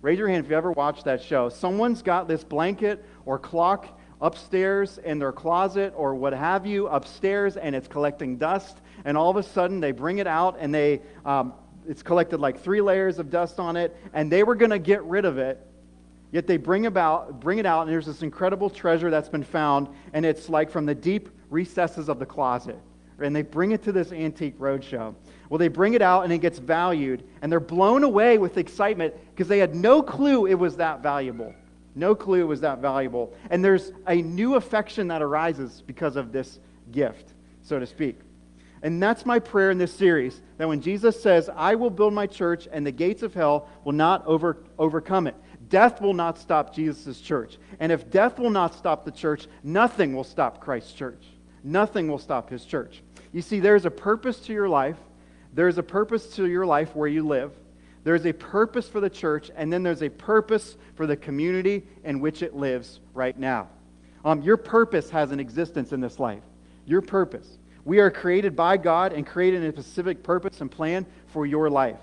Raise 0.03 0.19
your 0.19 0.27
hand 0.27 0.43
if 0.43 0.51
you 0.51 0.57
ever 0.57 0.73
watched 0.73 1.05
that 1.05 1.23
show. 1.23 1.47
Someone's 1.47 2.01
got 2.01 2.27
this 2.27 2.43
blanket 2.43 3.05
or 3.25 3.39
clock 3.39 3.87
upstairs 4.19 4.97
in 4.97 5.17
their 5.17 5.31
closet 5.31 5.93
or 5.95 6.13
what 6.13 6.33
have 6.33 6.65
you 6.65 6.87
upstairs 6.89 7.55
and 7.55 7.73
it's 7.73 7.87
collecting 7.87 8.37
dust 8.37 8.81
and 9.05 9.17
all 9.17 9.29
of 9.29 9.37
a 9.37 9.43
sudden 9.43 9.79
they 9.79 9.93
bring 9.93 10.17
it 10.17 10.27
out 10.27 10.57
and 10.59 10.75
they 10.75 11.01
um, 11.23 11.53
it's 11.87 12.03
collected 12.03 12.41
like 12.41 12.59
three 12.59 12.81
layers 12.81 13.17
of 13.17 13.29
dust 13.29 13.61
on 13.61 13.77
it 13.77 13.95
and 14.13 14.29
they 14.29 14.43
were 14.43 14.55
going 14.55 14.71
to 14.71 14.79
get 14.79 15.01
rid 15.05 15.23
of 15.23 15.37
it 15.37 15.65
yet 16.33 16.47
they 16.47 16.57
bring 16.57 16.85
about 16.85 17.39
bring 17.39 17.57
it 17.57 17.65
out 17.65 17.83
and 17.83 17.91
there's 17.91 18.05
this 18.05 18.23
incredible 18.23 18.69
treasure 18.69 19.09
that's 19.09 19.29
been 19.29 19.43
found 19.43 19.87
and 20.11 20.25
it's 20.25 20.49
like 20.49 20.69
from 20.69 20.85
the 20.85 20.95
deep 20.95 21.29
recesses 21.49 22.09
of 22.09 22.19
the 22.19 22.25
closet 22.25 22.79
and 23.19 23.33
they 23.33 23.41
bring 23.41 23.71
it 23.71 23.81
to 23.83 23.93
this 23.93 24.11
antique 24.11 24.57
roadshow 24.59 25.15
well 25.49 25.57
they 25.57 25.67
bring 25.67 25.93
it 25.93 26.01
out 26.01 26.23
and 26.23 26.33
it 26.33 26.39
gets 26.39 26.59
valued 26.59 27.23
and 27.41 27.51
they're 27.51 27.59
blown 27.59 28.03
away 28.03 28.37
with 28.37 28.57
excitement 28.57 29.13
because 29.31 29.47
they 29.47 29.59
had 29.59 29.75
no 29.75 30.01
clue 30.01 30.45
it 30.45 30.55
was 30.55 30.77
that 30.77 31.01
valuable 31.01 31.53
no 31.95 32.15
clue 32.15 32.41
it 32.41 32.47
was 32.47 32.61
that 32.61 32.79
valuable. 32.79 33.33
And 33.49 33.63
there's 33.63 33.91
a 34.07 34.15
new 34.15 34.55
affection 34.55 35.07
that 35.09 35.21
arises 35.21 35.83
because 35.85 36.15
of 36.15 36.31
this 36.31 36.59
gift, 36.91 37.33
so 37.61 37.79
to 37.79 37.85
speak. 37.85 38.19
And 38.81 39.01
that's 39.01 39.25
my 39.25 39.39
prayer 39.39 39.71
in 39.71 39.77
this 39.77 39.93
series 39.93 40.41
that 40.57 40.67
when 40.67 40.81
Jesus 40.81 41.21
says, 41.21 41.49
I 41.55 41.75
will 41.75 41.89
build 41.89 42.13
my 42.13 42.27
church 42.27 42.67
and 42.71 42.85
the 42.85 42.91
gates 42.91 43.23
of 43.23 43.33
hell 43.33 43.69
will 43.83 43.93
not 43.93 44.25
over, 44.25 44.57
overcome 44.77 45.27
it, 45.27 45.35
death 45.69 46.01
will 46.01 46.13
not 46.13 46.37
stop 46.37 46.75
Jesus' 46.75 47.21
church. 47.21 47.57
And 47.79 47.91
if 47.91 48.09
death 48.09 48.39
will 48.39 48.49
not 48.49 48.73
stop 48.75 49.05
the 49.05 49.11
church, 49.11 49.47
nothing 49.63 50.13
will 50.13 50.25
stop 50.25 50.59
Christ's 50.59 50.93
church. 50.93 51.23
Nothing 51.63 52.09
will 52.09 52.17
stop 52.17 52.49
his 52.49 52.65
church. 52.65 53.03
You 53.31 53.41
see, 53.41 53.61
there's 53.61 53.85
a 53.85 53.91
purpose 53.91 54.39
to 54.41 54.53
your 54.53 54.67
life. 54.67 54.97
There's 55.53 55.77
a 55.77 55.83
purpose 55.83 56.27
to 56.35 56.47
your 56.47 56.65
life 56.65 56.95
where 56.95 57.07
you 57.07 57.25
live. 57.25 57.51
There's 58.03 58.25
a 58.25 58.33
purpose 58.33 58.89
for 58.89 58.99
the 58.99 59.09
church, 59.09 59.49
and 59.55 59.71
then 59.71 59.83
there's 59.83 60.03
a 60.03 60.09
purpose 60.09 60.75
for 60.95 61.07
the 61.07 61.15
community 61.15 61.83
in 62.03 62.19
which 62.19 62.41
it 62.41 62.55
lives 62.55 62.99
right 63.13 63.37
now. 63.37 63.69
Um, 64.25 64.41
your 64.41 64.57
purpose 64.57 65.09
has 65.09 65.31
an 65.31 65.39
existence 65.39 65.93
in 65.93 66.01
this 66.01 66.19
life. 66.19 66.43
Your 66.85 67.01
purpose. 67.01 67.57
We 67.85 67.99
are 67.99 68.11
created 68.11 68.55
by 68.55 68.77
God 68.77 69.13
and 69.13 69.25
created 69.25 69.63
in 69.63 69.69
a 69.69 69.73
specific 69.73 70.23
purpose 70.23 70.61
and 70.61 70.71
plan 70.71 71.05
for 71.27 71.45
your 71.45 71.69
life. 71.69 71.99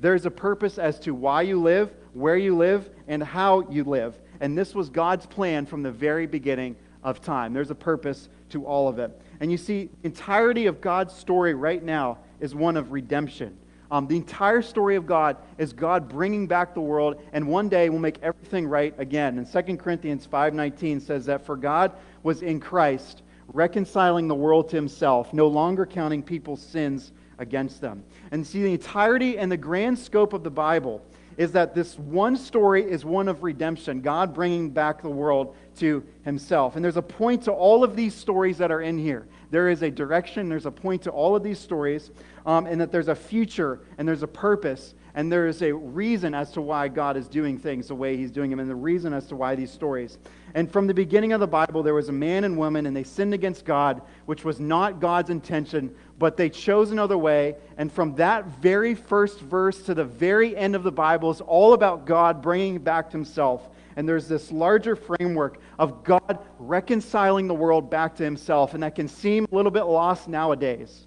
There's 0.00 0.26
a 0.26 0.30
purpose 0.30 0.78
as 0.78 0.98
to 1.00 1.14
why 1.14 1.42
you 1.42 1.60
live, 1.60 1.92
where 2.12 2.36
you 2.36 2.56
live, 2.56 2.90
and 3.08 3.22
how 3.22 3.68
you 3.70 3.84
live. 3.84 4.18
And 4.40 4.56
this 4.56 4.74
was 4.74 4.88
God's 4.88 5.26
plan 5.26 5.66
from 5.66 5.82
the 5.82 5.90
very 5.90 6.26
beginning 6.26 6.76
of 7.02 7.20
time. 7.20 7.52
There's 7.52 7.70
a 7.70 7.76
purpose 7.76 8.28
to 8.50 8.64
all 8.64 8.88
of 8.88 8.98
it. 8.98 9.20
And 9.40 9.50
you 9.50 9.56
see, 9.56 9.90
entirety 10.02 10.66
of 10.66 10.80
God's 10.80 11.14
story 11.14 11.54
right 11.54 11.82
now 11.82 12.18
is 12.44 12.54
one 12.54 12.76
of 12.76 12.92
redemption. 12.92 13.56
Um, 13.90 14.06
the 14.06 14.16
entire 14.16 14.60
story 14.60 14.96
of 14.96 15.06
God 15.06 15.38
is 15.56 15.72
God 15.72 16.10
bringing 16.10 16.46
back 16.46 16.74
the 16.74 16.80
world, 16.80 17.22
and 17.32 17.48
one 17.48 17.70
day 17.70 17.88
will 17.88 17.98
make 17.98 18.18
everything 18.22 18.66
right 18.66 18.94
again. 18.98 19.38
And 19.38 19.50
2 19.50 19.76
Corinthians 19.78 20.28
5.19 20.30 21.00
says 21.00 21.24
that 21.24 21.46
for 21.46 21.56
God 21.56 21.92
was 22.22 22.42
in 22.42 22.60
Christ, 22.60 23.22
reconciling 23.48 24.28
the 24.28 24.34
world 24.34 24.68
to 24.68 24.76
himself, 24.76 25.32
no 25.32 25.48
longer 25.48 25.86
counting 25.86 26.22
people's 26.22 26.60
sins 26.60 27.12
against 27.38 27.80
them. 27.80 28.04
And 28.30 28.46
see, 28.46 28.62
the 28.62 28.72
entirety 28.72 29.38
and 29.38 29.50
the 29.50 29.56
grand 29.56 29.98
scope 29.98 30.34
of 30.34 30.44
the 30.44 30.50
Bible 30.50 31.02
is 31.38 31.52
that 31.52 31.74
this 31.74 31.98
one 31.98 32.36
story 32.36 32.84
is 32.84 33.06
one 33.06 33.26
of 33.26 33.42
redemption, 33.42 34.02
God 34.02 34.34
bringing 34.34 34.70
back 34.70 35.02
the 35.02 35.08
world 35.08 35.56
to 35.78 36.04
himself. 36.24 36.76
And 36.76 36.84
there's 36.84 36.96
a 36.96 37.02
point 37.02 37.44
to 37.44 37.52
all 37.52 37.82
of 37.82 37.96
these 37.96 38.14
stories 38.14 38.58
that 38.58 38.70
are 38.70 38.82
in 38.82 38.98
here. 38.98 39.26
There 39.54 39.68
is 39.68 39.84
a 39.84 39.90
direction, 39.92 40.48
there's 40.48 40.66
a 40.66 40.72
point 40.72 41.02
to 41.02 41.10
all 41.10 41.36
of 41.36 41.44
these 41.44 41.60
stories 41.60 42.10
um, 42.44 42.66
and 42.66 42.80
that 42.80 42.90
there's 42.90 43.06
a 43.06 43.14
future 43.14 43.82
and 43.98 44.08
there's 44.08 44.24
a 44.24 44.26
purpose. 44.26 44.96
And 45.14 45.30
there 45.30 45.46
is 45.46 45.62
a 45.62 45.72
reason 45.72 46.34
as 46.34 46.50
to 46.54 46.60
why 46.60 46.88
God 46.88 47.16
is 47.16 47.28
doing 47.28 47.56
things 47.56 47.86
the 47.86 47.94
way 47.94 48.16
He's 48.16 48.32
doing 48.32 48.50
them, 48.50 48.58
and 48.58 48.68
the 48.68 48.74
reason 48.74 49.12
as 49.12 49.28
to 49.28 49.36
why 49.36 49.54
these 49.54 49.70
stories. 49.70 50.18
And 50.54 50.68
from 50.68 50.88
the 50.88 50.94
beginning 50.94 51.32
of 51.32 51.38
the 51.38 51.46
Bible, 51.46 51.84
there 51.84 51.94
was 51.94 52.08
a 52.08 52.12
man 52.12 52.42
and 52.42 52.58
woman, 52.58 52.86
and 52.86 52.96
they 52.96 53.04
sinned 53.04 53.32
against 53.32 53.64
God, 53.64 54.02
which 54.26 54.44
was 54.44 54.58
not 54.58 54.98
God's 54.98 55.30
intention, 55.30 55.94
but 56.18 56.36
they 56.36 56.50
chose 56.50 56.90
another 56.90 57.16
way. 57.16 57.54
And 57.76 57.92
from 57.92 58.16
that 58.16 58.46
very 58.60 58.96
first 58.96 59.38
verse 59.38 59.84
to 59.84 59.94
the 59.94 60.04
very 60.04 60.56
end 60.56 60.74
of 60.74 60.82
the 60.82 60.90
Bible 60.90 61.30
is 61.30 61.40
all 61.40 61.74
about 61.74 62.06
God 62.06 62.42
bringing 62.42 62.80
back 62.80 63.10
to 63.10 63.16
Himself. 63.16 63.68
And 63.96 64.08
there's 64.08 64.26
this 64.26 64.50
larger 64.50 64.96
framework 64.96 65.60
of 65.78 66.02
God 66.04 66.38
reconciling 66.58 67.46
the 67.46 67.54
world 67.54 67.90
back 67.90 68.16
to 68.16 68.24
Himself, 68.24 68.74
and 68.74 68.82
that 68.82 68.94
can 68.94 69.08
seem 69.08 69.46
a 69.50 69.54
little 69.54 69.70
bit 69.70 69.84
lost 69.84 70.28
nowadays. 70.28 71.06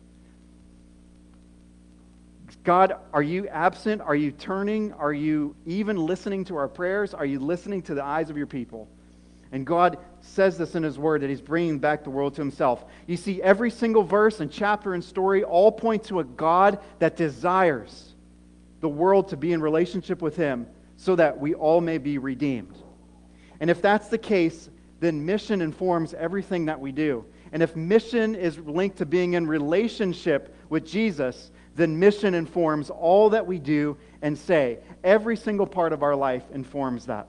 God, 2.64 2.96
are 3.14 3.22
you 3.22 3.48
absent? 3.48 4.02
Are 4.02 4.16
you 4.16 4.32
turning? 4.32 4.94
Are 4.94 5.14
you 5.14 5.56
even 5.66 5.96
listening 5.98 6.44
to 6.46 6.58
our 6.58 6.68
prayers? 6.68 7.14
Are 7.14 7.26
you 7.26 7.40
listening 7.40 7.82
to 7.84 7.94
the 7.94 8.04
eyes 8.04 8.30
of 8.30 8.38
your 8.38 8.48
people? 8.48 8.90
And 9.52 9.66
God 9.66 9.98
says 10.20 10.58
this 10.58 10.76
in 10.76 10.84
His 10.84 11.00
Word 11.00 11.22
that 11.22 11.30
He's 11.30 11.42
bringing 11.42 11.80
back 11.80 12.04
the 12.04 12.10
world 12.10 12.36
to 12.36 12.42
Himself. 12.42 12.84
You 13.06 13.16
see, 13.16 13.42
every 13.42 13.72
single 13.72 14.04
verse 14.04 14.40
and 14.42 14.52
chapter 14.52 14.94
and 14.94 15.04
story 15.04 15.44
all 15.44 15.72
point 15.72 16.04
to 16.06 16.20
a 16.20 16.24
God 16.24 16.80
that 17.00 17.16
desires 17.16 18.14
the 18.82 18.90
world 18.90 19.30
to 19.30 19.38
be 19.38 19.54
in 19.54 19.62
relationship 19.62 20.22
with 20.22 20.36
Him 20.36 20.68
so 20.98 21.16
that 21.16 21.40
we 21.40 21.54
all 21.54 21.80
may 21.80 21.98
be 21.98 22.18
redeemed. 22.18 22.76
And 23.60 23.70
if 23.70 23.82
that's 23.82 24.10
the 24.10 24.18
case, 24.18 24.70
then 25.00 25.26
mission 25.26 25.62
informs 25.62 26.14
everything 26.14 26.66
that 26.66 26.80
we 26.80 26.92
do. 26.92 27.24
And 27.52 27.64
if 27.64 27.76
mission 27.76 28.36
is 28.36 28.58
linked 28.60 28.98
to 28.98 29.06
being 29.06 29.34
in 29.34 29.48
relationship 29.48 30.54
with 30.70 30.86
Jesus, 30.86 31.52
then 31.76 31.98
mission 32.00 32.34
informs 32.34 32.90
all 32.90 33.30
that 33.30 33.46
we 33.46 33.60
do 33.60 33.98
and 34.22 34.38
say. 34.38 34.80
Every 35.04 35.38
single 35.38 35.68
part 35.68 35.94
of 35.94 36.04
our 36.04 36.16
life 36.16 36.44
informs 36.52 37.06
that. 37.06 37.28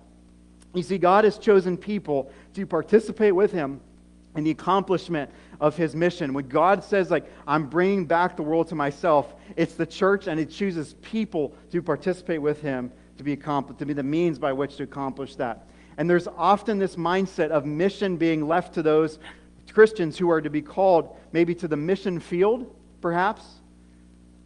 You 0.75 0.83
see, 0.83 0.99
God 0.99 1.25
has 1.25 1.39
chosen 1.39 1.77
people 1.77 2.33
to 2.55 2.67
participate 2.67 3.35
with 3.35 3.53
Him 3.53 3.81
in 4.37 4.45
the 4.45 4.51
accomplishment 4.51 5.31
of 5.61 5.77
His 5.77 5.95
mission. 5.95 6.33
When 6.33 6.49
God 6.49 6.83
says, 6.83 7.11
like, 7.11 7.31
I'm 7.47 7.69
bringing 7.69 8.07
back 8.07 8.37
the 8.37 8.43
world 8.43 8.69
to 8.69 8.75
myself, 8.75 9.35
it's 9.57 9.75
the 9.75 9.87
church 9.87 10.27
and 10.27 10.41
it 10.41 10.51
chooses 10.51 10.95
people 11.03 11.55
to 11.71 11.83
participate 11.83 12.41
with 12.41 12.61
Him 12.63 12.93
to 13.19 13.25
be, 13.25 13.33
accomplished, 13.33 13.79
to 13.81 13.87
be 13.87 13.93
the 13.93 14.03
means 14.03 14.39
by 14.39 14.53
which 14.53 14.77
to 14.77 14.85
accomplish 14.85 15.37
that. 15.37 15.67
And 15.99 16.09
there's 16.09 16.29
often 16.29 16.79
this 16.79 16.97
mindset 16.97 17.51
of 17.51 17.67
mission 17.67 18.17
being 18.17 18.47
left 18.47 18.75
to 18.75 18.83
those 18.83 19.19
Christians 19.73 20.17
who 20.17 20.31
are 20.31 20.41
to 20.41 20.51
be 20.51 20.63
called 20.63 21.17
maybe 21.33 21.55
to 21.57 21.69
the 21.69 21.77
mission 21.77 22.21
field, 22.21 22.75
perhaps, 23.01 23.45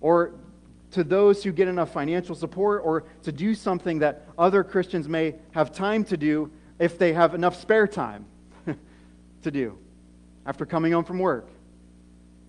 or 0.01 0.33
to 0.93 1.05
those 1.05 1.45
who 1.45 1.53
get 1.53 1.69
enough 1.69 1.93
financial 1.93 2.35
support 2.35 2.83
or 2.85 3.05
to 3.23 3.33
do 3.33 3.55
something 3.55 3.99
that 4.01 4.27
other 4.39 4.65
Christians 4.65 5.09
may 5.09 5.35
have 5.53 5.73
time 5.73 6.05
to 6.05 6.17
do 6.17 6.51
if 6.79 6.99
they 6.99 7.13
have 7.13 7.35
enough 7.35 7.61
spare 7.61 7.87
time 7.87 8.25
to 9.43 9.51
do 9.51 9.79
after 10.45 10.67
coming 10.67 10.93
home 10.93 11.05
from 11.05 11.19
work. 11.19 11.49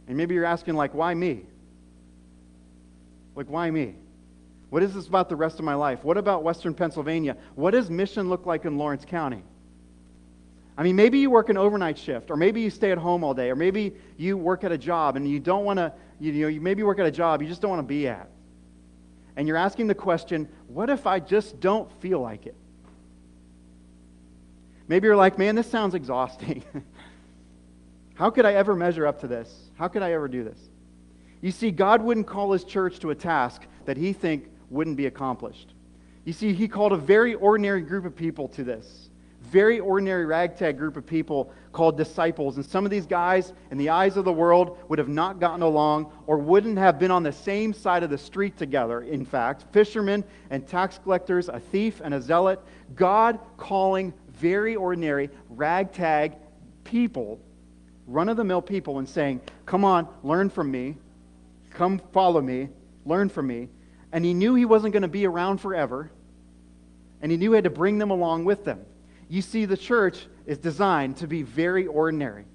And 0.07 0.17
maybe 0.17 0.33
you're 0.35 0.45
asking, 0.45 0.75
like, 0.75 0.93
why 0.93 1.13
me? 1.13 1.45
Like, 3.35 3.49
why 3.49 3.69
me? 3.69 3.95
What 4.73 4.81
is 4.81 4.95
this 4.95 5.05
about 5.05 5.29
the 5.29 5.35
rest 5.35 5.59
of 5.59 5.65
my 5.65 5.75
life? 5.75 6.03
What 6.03 6.17
about 6.17 6.41
Western 6.41 6.73
Pennsylvania? 6.73 7.37
What 7.53 7.71
does 7.71 7.91
mission 7.91 8.27
look 8.27 8.47
like 8.47 8.65
in 8.65 8.79
Lawrence 8.79 9.05
County? 9.05 9.43
I 10.75 10.81
mean, 10.81 10.95
maybe 10.95 11.19
you 11.19 11.29
work 11.29 11.49
an 11.49 11.57
overnight 11.57 11.95
shift, 11.95 12.31
or 12.31 12.35
maybe 12.35 12.61
you 12.61 12.71
stay 12.71 12.91
at 12.91 12.97
home 12.97 13.23
all 13.23 13.35
day, 13.35 13.51
or 13.51 13.55
maybe 13.55 13.93
you 14.17 14.35
work 14.35 14.63
at 14.63 14.71
a 14.71 14.77
job 14.79 15.15
and 15.15 15.29
you 15.29 15.39
don't 15.39 15.63
want 15.63 15.77
to, 15.77 15.93
you 16.19 16.31
know, 16.31 16.47
you 16.47 16.59
maybe 16.59 16.81
work 16.81 16.97
at 16.97 17.05
a 17.05 17.11
job 17.11 17.43
you 17.43 17.47
just 17.47 17.61
don't 17.61 17.69
want 17.69 17.81
to 17.81 17.87
be 17.87 18.07
at 18.07 18.27
and 19.35 19.47
you're 19.47 19.57
asking 19.57 19.85
the 19.85 19.95
question, 19.95 20.49
what 20.67 20.89
if 20.89 21.05
I 21.05 21.19
just 21.19 21.59
don't 21.59 21.91
feel 22.01 22.19
like 22.19 22.47
it? 22.47 22.55
Maybe 24.87 25.05
you're 25.05 25.15
like, 25.15 25.37
man, 25.37 25.53
this 25.53 25.69
sounds 25.69 25.93
exhausting. 25.93 26.63
How 28.15 28.31
could 28.31 28.45
I 28.45 28.53
ever 28.53 28.75
measure 28.75 29.05
up 29.05 29.21
to 29.21 29.27
this? 29.27 29.69
How 29.75 29.87
could 29.87 30.01
I 30.01 30.13
ever 30.13 30.27
do 30.27 30.43
this? 30.43 30.57
You 31.41 31.51
see, 31.51 31.69
God 31.69 32.01
wouldn't 32.01 32.25
call 32.25 32.51
his 32.53 32.63
church 32.63 32.99
to 33.01 33.11
a 33.11 33.15
task 33.15 33.63
that 33.85 33.97
he 33.97 34.13
think 34.13 34.49
wouldn't 34.69 34.97
be 34.97 35.05
accomplished. 35.05 35.73
You 36.25 36.33
see, 36.33 36.53
he 36.53 36.67
called 36.67 36.93
a 36.93 36.97
very 36.97 37.33
ordinary 37.35 37.81
group 37.81 38.05
of 38.05 38.15
people 38.15 38.47
to 38.49 38.63
this 38.63 39.09
very 39.43 39.79
ordinary 39.79 40.25
ragtag 40.25 40.77
group 40.77 40.97
of 40.97 41.05
people 41.05 41.51
called 41.71 41.97
disciples. 41.97 42.57
And 42.57 42.65
some 42.65 42.85
of 42.85 42.91
these 42.91 43.05
guys, 43.05 43.53
in 43.71 43.77
the 43.77 43.89
eyes 43.89 44.17
of 44.17 44.25
the 44.25 44.33
world, 44.33 44.77
would 44.89 44.99
have 44.99 45.09
not 45.09 45.39
gotten 45.39 45.61
along 45.61 46.11
or 46.27 46.37
wouldn't 46.37 46.77
have 46.77 46.97
been 46.97 47.11
on 47.11 47.23
the 47.23 47.31
same 47.31 47.73
side 47.73 48.03
of 48.03 48.09
the 48.09 48.17
street 48.17 48.57
together, 48.57 49.01
in 49.01 49.25
fact. 49.25 49.65
Fishermen 49.71 50.23
and 50.49 50.67
tax 50.67 50.99
collectors, 51.03 51.49
a 51.49 51.59
thief 51.59 52.01
and 52.03 52.13
a 52.13 52.21
zealot. 52.21 52.59
God 52.95 53.39
calling 53.57 54.13
very 54.29 54.75
ordinary 54.75 55.29
ragtag 55.49 56.33
people, 56.83 57.39
run 58.07 58.29
of 58.29 58.37
the 58.37 58.43
mill 58.43 58.61
people, 58.61 58.99
and 58.99 59.07
saying, 59.07 59.41
Come 59.65 59.83
on, 59.85 60.07
learn 60.23 60.49
from 60.49 60.71
me. 60.71 60.97
Come 61.71 61.99
follow 62.11 62.41
me. 62.41 62.69
Learn 63.05 63.29
from 63.29 63.47
me. 63.47 63.67
And 64.13 64.23
he 64.23 64.33
knew 64.33 64.55
he 64.55 64.63
wasn't 64.63 64.93
going 64.93 65.01
to 65.01 65.09
be 65.09 65.25
around 65.27 65.57
forever. 65.57 66.09
And 67.21 67.31
he 67.31 67.37
knew 67.37 67.51
he 67.51 67.55
had 67.55 67.63
to 67.65 67.69
bring 67.69 67.97
them 67.97 68.11
along 68.11 68.45
with 68.45 68.63
them. 68.63 68.85
You 69.27 69.41
see, 69.41 69.65
the 69.65 69.75
church 69.75 70.27
is 70.45 70.59
designed 70.59 71.17
to 71.17 71.27
be 71.27 71.41
very 71.41 71.87
ordinary. 71.87 72.45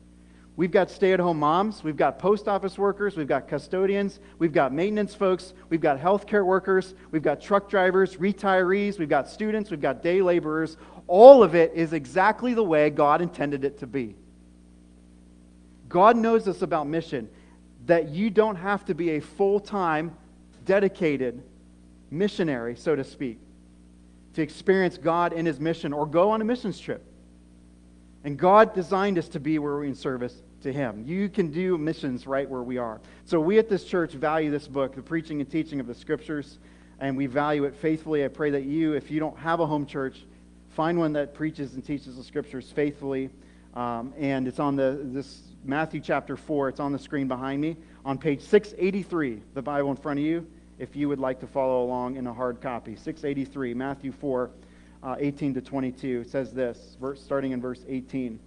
We've 0.54 0.70
got 0.70 0.90
stay 0.90 1.12
at 1.12 1.20
home 1.20 1.38
moms, 1.38 1.84
we've 1.84 1.96
got 1.96 2.18
post 2.18 2.48
office 2.48 2.76
workers, 2.76 3.16
we've 3.16 3.28
got 3.28 3.46
custodians, 3.46 4.18
we've 4.40 4.52
got 4.52 4.72
maintenance 4.72 5.14
folks, 5.14 5.54
we've 5.68 5.80
got 5.80 6.00
healthcare 6.00 6.44
workers, 6.44 6.94
we've 7.12 7.22
got 7.22 7.40
truck 7.40 7.70
drivers, 7.70 8.16
retirees, 8.16 8.98
we've 8.98 9.08
got 9.08 9.28
students, 9.28 9.70
we've 9.70 9.80
got 9.80 10.02
day 10.02 10.20
laborers. 10.20 10.76
All 11.06 11.44
of 11.44 11.54
it 11.54 11.72
is 11.74 11.92
exactly 11.92 12.54
the 12.54 12.62
way 12.62 12.90
God 12.90 13.22
intended 13.22 13.64
it 13.64 13.78
to 13.78 13.86
be. 13.86 14.16
God 15.88 16.16
knows 16.16 16.48
us 16.48 16.62
about 16.62 16.88
mission 16.88 17.28
that 17.86 18.08
you 18.08 18.28
don't 18.28 18.56
have 18.56 18.84
to 18.86 18.94
be 18.94 19.10
a 19.10 19.20
full 19.20 19.60
time, 19.60 20.16
dedicated 20.64 21.40
missionary, 22.10 22.76
so 22.76 22.96
to 22.96 23.04
speak 23.04 23.38
to 24.38 24.42
experience 24.42 24.96
God 24.96 25.32
in 25.32 25.46
his 25.46 25.58
mission 25.58 25.92
or 25.92 26.06
go 26.06 26.30
on 26.30 26.40
a 26.40 26.44
missions 26.44 26.78
trip. 26.78 27.04
And 28.22 28.38
God 28.38 28.72
designed 28.72 29.18
us 29.18 29.28
to 29.30 29.40
be 29.40 29.58
where 29.58 29.74
we're 29.74 29.84
in 29.84 29.96
service 29.96 30.42
to 30.62 30.72
him. 30.72 31.02
You 31.04 31.28
can 31.28 31.50
do 31.50 31.76
missions 31.76 32.24
right 32.24 32.48
where 32.48 32.62
we 32.62 32.78
are. 32.78 33.00
So 33.24 33.40
we 33.40 33.58
at 33.58 33.68
this 33.68 33.82
church 33.82 34.12
value 34.12 34.48
this 34.50 34.68
book, 34.68 34.94
the 34.94 35.02
preaching 35.02 35.40
and 35.40 35.50
teaching 35.50 35.80
of 35.80 35.88
the 35.88 35.94
scriptures, 35.94 36.58
and 37.00 37.16
we 37.16 37.26
value 37.26 37.64
it 37.64 37.74
faithfully. 37.74 38.24
I 38.24 38.28
pray 38.28 38.50
that 38.50 38.62
you, 38.62 38.92
if 38.92 39.10
you 39.10 39.18
don't 39.18 39.36
have 39.38 39.58
a 39.58 39.66
home 39.66 39.86
church, 39.86 40.24
find 40.70 40.98
one 40.98 41.12
that 41.14 41.34
preaches 41.34 41.74
and 41.74 41.84
teaches 41.84 42.16
the 42.16 42.22
scriptures 42.22 42.70
faithfully. 42.70 43.30
Um, 43.74 44.14
and 44.18 44.46
it's 44.46 44.60
on 44.60 44.76
the 44.76 45.00
this 45.02 45.40
Matthew 45.64 46.00
chapter 46.00 46.36
4. 46.36 46.68
It's 46.68 46.80
on 46.80 46.92
the 46.92 46.98
screen 47.00 47.26
behind 47.26 47.60
me 47.60 47.76
on 48.04 48.18
page 48.18 48.42
683, 48.42 49.42
the 49.54 49.62
Bible 49.62 49.90
in 49.90 49.96
front 49.96 50.20
of 50.20 50.24
you 50.24 50.46
if 50.78 50.94
you 50.94 51.08
would 51.08 51.18
like 51.18 51.40
to 51.40 51.46
follow 51.46 51.84
along 51.84 52.16
in 52.16 52.26
a 52.26 52.32
hard 52.32 52.60
copy. 52.60 52.94
683, 52.94 53.74
Matthew 53.74 54.12
4, 54.12 54.50
uh, 55.02 55.16
18 55.18 55.54
to 55.54 55.60
22. 55.60 56.22
It 56.22 56.30
says 56.30 56.52
this, 56.52 56.96
verse, 57.00 57.22
starting 57.22 57.52
in 57.52 57.60
verse 57.60 57.84
18. 57.88 58.38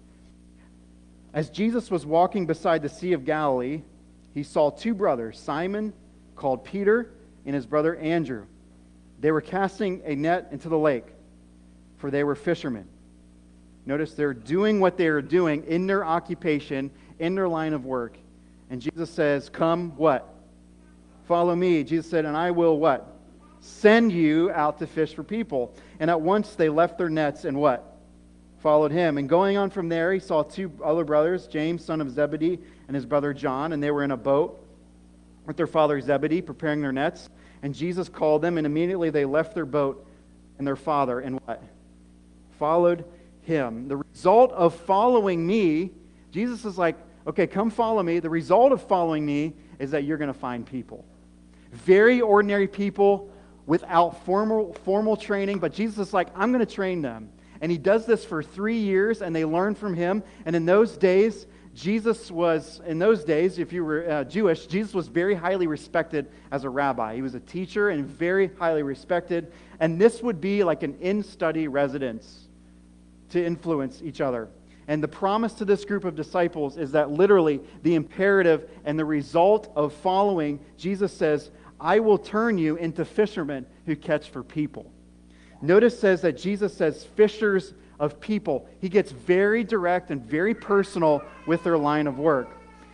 As 1.33 1.49
Jesus 1.49 1.89
was 1.89 2.05
walking 2.05 2.45
beside 2.45 2.81
the 2.81 2.89
Sea 2.89 3.13
of 3.13 3.25
Galilee, 3.25 3.81
he 4.33 4.43
saw 4.43 4.69
two 4.69 4.93
brothers, 4.93 5.39
Simon, 5.39 5.93
called 6.35 6.63
Peter, 6.63 7.11
and 7.45 7.55
his 7.55 7.65
brother 7.65 7.95
Andrew. 7.95 8.45
They 9.19 9.31
were 9.31 9.41
casting 9.41 10.01
a 10.05 10.15
net 10.15 10.49
into 10.51 10.69
the 10.69 10.77
lake, 10.77 11.05
for 11.97 12.11
they 12.11 12.23
were 12.23 12.35
fishermen. 12.35 12.87
Notice 13.85 14.13
they're 14.13 14.33
doing 14.33 14.79
what 14.79 14.97
they 14.97 15.07
are 15.07 15.21
doing 15.21 15.63
in 15.65 15.87
their 15.87 16.05
occupation, 16.05 16.91
in 17.19 17.35
their 17.35 17.47
line 17.47 17.73
of 17.73 17.85
work. 17.85 18.17
And 18.69 18.81
Jesus 18.81 19.09
says, 19.09 19.49
Come, 19.49 19.91
what? 19.97 20.27
Follow 21.25 21.55
me. 21.55 21.83
Jesus 21.83 22.09
said, 22.09 22.25
and 22.25 22.35
I 22.35 22.51
will 22.51 22.77
what? 22.77 23.07
Send 23.61 24.11
you 24.11 24.51
out 24.51 24.79
to 24.79 24.87
fish 24.87 25.13
for 25.13 25.23
people. 25.23 25.73
And 25.99 26.09
at 26.09 26.19
once 26.19 26.55
they 26.55 26.69
left 26.69 26.97
their 26.97 27.09
nets 27.09 27.45
and 27.45 27.57
what? 27.57 27.97
Followed 28.59 28.91
him. 28.91 29.17
And 29.17 29.29
going 29.29 29.57
on 29.57 29.69
from 29.69 29.89
there, 29.89 30.13
he 30.13 30.19
saw 30.19 30.43
two 30.43 30.71
other 30.83 31.03
brothers, 31.03 31.47
James, 31.47 31.85
son 31.85 32.01
of 32.01 32.11
Zebedee, 32.11 32.59
and 32.87 32.95
his 32.95 33.05
brother 33.05 33.33
John, 33.33 33.71
and 33.73 33.81
they 33.81 33.91
were 33.91 34.03
in 34.03 34.11
a 34.11 34.17
boat 34.17 34.65
with 35.45 35.57
their 35.57 35.67
father 35.67 35.99
Zebedee, 36.01 36.41
preparing 36.41 36.81
their 36.81 36.91
nets. 36.91 37.29
And 37.63 37.73
Jesus 37.73 38.09
called 38.09 38.41
them, 38.41 38.57
and 38.57 38.65
immediately 38.65 39.09
they 39.09 39.25
left 39.25 39.53
their 39.53 39.65
boat 39.65 40.05
and 40.57 40.67
their 40.67 40.75
father 40.75 41.19
and 41.19 41.39
what? 41.45 41.61
Followed 42.59 43.05
him. 43.43 43.87
The 43.87 43.97
result 43.97 44.51
of 44.51 44.75
following 44.75 45.45
me, 45.45 45.91
Jesus 46.31 46.65
is 46.65 46.77
like, 46.77 46.97
okay, 47.25 47.47
come 47.47 47.69
follow 47.69 48.01
me. 48.03 48.19
The 48.19 48.29
result 48.29 48.71
of 48.71 48.87
following 48.87 49.25
me 49.25 49.53
is 49.79 49.91
that 49.91 50.03
you're 50.03 50.17
going 50.17 50.31
to 50.31 50.39
find 50.39 50.65
people. 50.65 51.05
Very 51.71 52.21
ordinary 52.21 52.67
people 52.67 53.29
without 53.65 54.25
formal, 54.25 54.73
formal 54.85 55.15
training, 55.15 55.59
but 55.59 55.73
Jesus 55.73 56.07
is 56.07 56.13
like, 56.13 56.27
I'm 56.35 56.51
going 56.51 56.65
to 56.65 56.71
train 56.71 57.01
them. 57.01 57.29
And 57.61 57.71
he 57.71 57.77
does 57.77 58.05
this 58.05 58.25
for 58.25 58.41
three 58.41 58.79
years, 58.79 59.21
and 59.21 59.35
they 59.35 59.45
learn 59.45 59.75
from 59.75 59.93
him. 59.93 60.23
And 60.45 60.55
in 60.55 60.65
those 60.65 60.97
days, 60.97 61.45
Jesus 61.73 62.29
was, 62.29 62.81
in 62.85 62.99
those 62.99 63.23
days, 63.23 63.59
if 63.59 63.71
you 63.71 63.85
were 63.85 64.09
uh, 64.09 64.23
Jewish, 64.25 64.65
Jesus 64.65 64.93
was 64.93 65.07
very 65.07 65.35
highly 65.35 65.67
respected 65.67 66.27
as 66.51 66.63
a 66.63 66.69
rabbi. 66.69 67.15
He 67.15 67.21
was 67.21 67.35
a 67.35 67.39
teacher 67.39 67.89
and 67.89 68.05
very 68.05 68.51
highly 68.59 68.83
respected. 68.83 69.53
And 69.79 70.01
this 70.01 70.21
would 70.21 70.41
be 70.41 70.63
like 70.63 70.83
an 70.83 70.97
in 70.99 71.23
study 71.23 71.67
residence 71.67 72.47
to 73.29 73.43
influence 73.43 74.01
each 74.03 74.19
other. 74.21 74.49
And 74.87 75.01
the 75.01 75.07
promise 75.07 75.53
to 75.53 75.65
this 75.65 75.85
group 75.85 76.03
of 76.03 76.15
disciples 76.15 76.75
is 76.75 76.91
that 76.91 77.11
literally 77.11 77.61
the 77.83 77.95
imperative 77.95 78.69
and 78.83 78.99
the 78.99 79.05
result 79.05 79.71
of 79.75 79.93
following, 79.93 80.59
Jesus 80.77 81.13
says, 81.13 81.51
I 81.81 81.99
will 81.99 82.19
turn 82.19 82.59
you 82.59 82.75
into 82.75 83.03
fishermen 83.03 83.65
who 83.87 83.95
catch 83.95 84.29
for 84.29 84.43
people. 84.43 84.91
Notice 85.61 85.99
says 85.99 86.21
that 86.21 86.37
Jesus 86.37 86.75
says 86.75 87.03
fishers 87.03 87.73
of 87.99 88.19
people. 88.19 88.69
He 88.79 88.87
gets 88.87 89.11
very 89.11 89.63
direct 89.63 90.11
and 90.11 90.23
very 90.23 90.53
personal 90.53 91.23
with 91.47 91.63
their 91.63 91.77
line 91.77 92.07
of 92.07 92.19
work. 92.19 92.49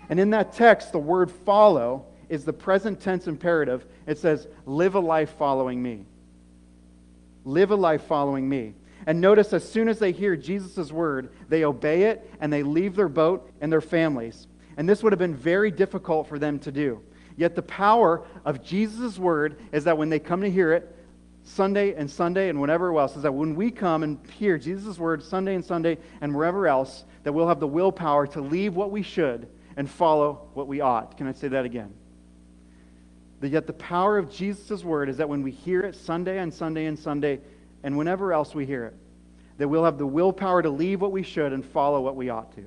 And 0.09 0.19
in 0.19 0.29
that 0.31 0.53
text, 0.53 0.93
the 0.93 0.99
word 0.99 1.29
follow 1.29 2.05
is 2.29 2.45
the 2.45 2.53
present 2.53 2.99
tense 2.99 3.27
imperative. 3.27 3.85
It 4.05 4.17
says, 4.17 4.47
live 4.65 4.95
a 4.95 4.99
life 4.99 5.31
following 5.37 5.83
me. 5.83 6.05
Live 7.43 7.71
a 7.71 7.75
life 7.75 8.03
following 8.03 8.47
me. 8.47 8.73
And 9.05 9.21
notice 9.21 9.53
as 9.53 9.69
soon 9.69 9.87
as 9.87 9.99
they 9.99 10.11
hear 10.11 10.35
Jesus' 10.35 10.91
word, 10.91 11.29
they 11.47 11.63
obey 11.63 12.03
it 12.03 12.29
and 12.41 12.51
they 12.51 12.63
leave 12.63 12.95
their 12.95 13.07
boat 13.07 13.49
and 13.61 13.71
their 13.71 13.81
families. 13.81 14.47
And 14.75 14.87
this 14.87 15.03
would 15.03 15.13
have 15.13 15.19
been 15.19 15.35
very 15.35 15.71
difficult 15.71 16.27
for 16.27 16.37
them 16.39 16.59
to 16.59 16.71
do. 16.71 17.01
Yet 17.37 17.55
the 17.55 17.61
power 17.61 18.25
of 18.43 18.63
Jesus' 18.63 19.17
word 19.17 19.61
is 19.71 19.85
that 19.85 19.97
when 19.97 20.09
they 20.09 20.19
come 20.19 20.41
to 20.41 20.49
hear 20.49 20.73
it, 20.73 20.93
Sunday 21.43 21.93
and 21.93 22.11
Sunday 22.11 22.49
and 22.49 22.59
whenever 22.59 22.97
else, 22.97 23.15
is 23.15 23.21
that 23.21 23.31
when 23.31 23.55
we 23.55 23.71
come 23.71 24.03
and 24.03 24.19
hear 24.31 24.57
Jesus' 24.57 24.97
word 24.97 25.23
Sunday 25.23 25.55
and 25.55 25.63
Sunday 25.63 25.97
and 26.19 26.35
wherever 26.35 26.67
else, 26.67 27.05
that 27.23 27.31
we'll 27.31 27.47
have 27.47 27.59
the 27.59 27.67
willpower 27.67 28.27
to 28.27 28.41
leave 28.41 28.75
what 28.75 28.91
we 28.91 29.01
should 29.01 29.47
and 29.77 29.89
follow 29.89 30.49
what 30.55 30.67
we 30.67 30.81
ought. 30.81 31.15
Can 31.15 31.27
I 31.27 31.31
say 31.31 31.47
that 31.49 31.63
again? 31.63 31.93
That 33.39 33.49
yet 33.49 33.67
the 33.67 33.73
power 33.73 34.17
of 34.17 34.31
Jesus' 34.31 34.83
word 34.83 35.07
is 35.07 35.17
that 35.17 35.29
when 35.29 35.43
we 35.43 35.51
hear 35.51 35.81
it 35.81 35.95
Sunday 35.95 36.39
and 36.39 36.51
Sunday 36.51 36.85
and 36.85 36.97
Sunday 36.97 37.39
and 37.83 37.97
whenever 37.97 38.33
else 38.33 38.55
we 38.55 38.65
hear 38.65 38.85
it, 38.85 38.95
that 39.59 39.67
we'll 39.67 39.85
have 39.85 39.99
the 39.99 40.07
willpower 40.07 40.63
to 40.63 40.69
leave 40.69 41.01
what 41.01 41.11
we 41.11 41.23
should 41.23 41.53
and 41.53 41.63
follow 41.63 42.01
what 42.01 42.15
we 42.15 42.29
ought 42.29 42.53
to. 42.55 42.63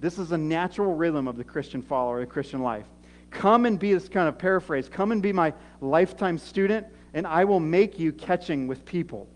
This 0.00 0.18
is 0.18 0.32
a 0.32 0.38
natural 0.38 0.94
rhythm 0.94 1.26
of 1.26 1.36
the 1.36 1.44
Christian 1.44 1.82
follower, 1.82 2.20
the 2.20 2.26
Christian 2.26 2.62
life. 2.62 2.86
Come 3.30 3.66
and 3.66 3.78
be 3.78 3.94
this 3.94 4.08
kind 4.08 4.28
of 4.28 4.38
paraphrase. 4.38 4.88
Come 4.88 5.12
and 5.12 5.22
be 5.22 5.32
my 5.32 5.52
lifetime 5.80 6.38
student, 6.38 6.86
and 7.14 7.26
I 7.26 7.44
will 7.44 7.60
make 7.60 7.98
you 7.98 8.12
catching 8.12 8.66
with 8.66 8.84
people. 8.84 9.28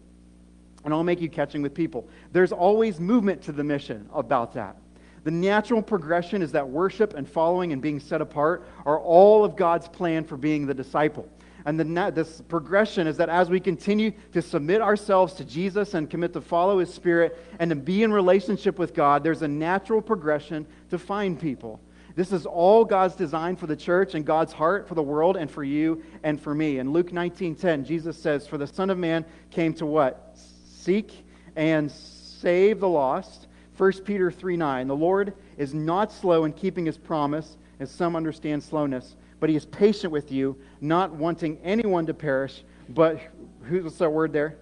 And 0.85 0.93
I'll 0.93 1.05
make 1.05 1.21
you 1.21 1.31
catching 1.31 1.63
with 1.63 1.75
people. 1.75 2.09
There's 2.33 2.53
always 2.53 3.01
movement 3.01 3.43
to 3.43 3.53
the 3.53 3.65
mission 3.65 4.09
about 4.13 4.53
that. 4.55 4.77
The 5.23 5.31
natural 5.31 5.81
progression 5.81 6.43
is 6.43 6.53
that 6.53 6.69
worship 6.69 7.15
and 7.15 7.27
following 7.27 7.73
and 7.73 7.81
being 7.81 7.99
set 7.99 8.21
apart 8.21 8.69
are 8.85 9.01
all 9.01 9.43
of 9.45 9.57
God's 9.57 9.89
plan 9.89 10.25
for 10.25 10.37
being 10.37 10.67
the 10.67 10.75
disciple. 10.75 11.27
And 11.67 11.81
the, 11.81 12.13
this 12.15 12.43
progression 12.43 13.07
is 13.07 13.17
that 13.17 13.31
as 13.31 13.49
we 13.49 13.59
continue 13.59 14.13
to 14.33 14.43
submit 14.43 14.83
ourselves 14.83 15.33
to 15.35 15.45
Jesus 15.45 15.95
and 15.95 16.11
commit 16.11 16.35
to 16.35 16.43
follow 16.43 16.79
His 16.79 16.93
Spirit 16.93 17.39
and 17.59 17.71
to 17.71 17.75
be 17.75 18.03
in 18.03 18.13
relationship 18.13 18.79
with 18.79 18.93
God, 18.93 19.25
there's 19.25 19.41
a 19.41 19.49
natural 19.49 20.03
progression 20.03 20.67
to 20.91 20.99
find 20.99 21.41
people. 21.41 21.81
This 22.17 22.33
is 22.33 22.47
all 22.47 22.85
God's 22.85 23.17
design 23.17 23.57
for 23.57 23.67
the 23.67 23.77
church 23.77 24.15
and 24.15 24.25
God's 24.25 24.53
heart 24.53 24.87
for 24.87 24.95
the 24.95 25.03
world 25.03 25.37
and 25.37 25.51
for 25.51 25.65
you 25.65 26.03
and 26.23 26.41
for 26.41 26.55
me. 26.55 26.79
In 26.79 26.93
Luke 26.93 27.13
19:10, 27.13 27.85
Jesus 27.85 28.17
says, 28.17 28.47
"For 28.47 28.57
the 28.57 28.69
Son 28.69 28.89
of 28.89 28.99
Man 28.99 29.25
came 29.51 29.75
to 29.75 29.87
what? 29.87 30.31
Seek 30.37 31.25
and 31.57 31.91
save 31.91 32.79
the 32.79 32.89
lost." 32.89 33.49
1 33.73 34.05
Peter 34.05 34.31
3:9, 34.31 34.87
"The 34.87 34.95
Lord 34.95 35.33
is 35.57 35.75
not 35.75 36.13
slow 36.13 36.45
in 36.45 36.53
keeping 36.53 36.87
his 36.87 36.99
promise, 36.99 37.57
as 37.81 37.91
some 37.91 38.15
understand 38.15 38.63
slowness, 38.63 39.17
but 39.41 39.51
he 39.51 39.57
is 39.57 39.67
patient 39.67 40.13
with 40.13 40.31
you, 40.31 40.57
not 40.81 41.17
wanting 41.17 41.59
anyone 41.65 42.07
to 42.07 42.15
perish, 42.15 42.65
but 42.89 43.19
who's 43.63 43.99
that 43.99 44.13
word 44.13 44.33
there? 44.33 44.57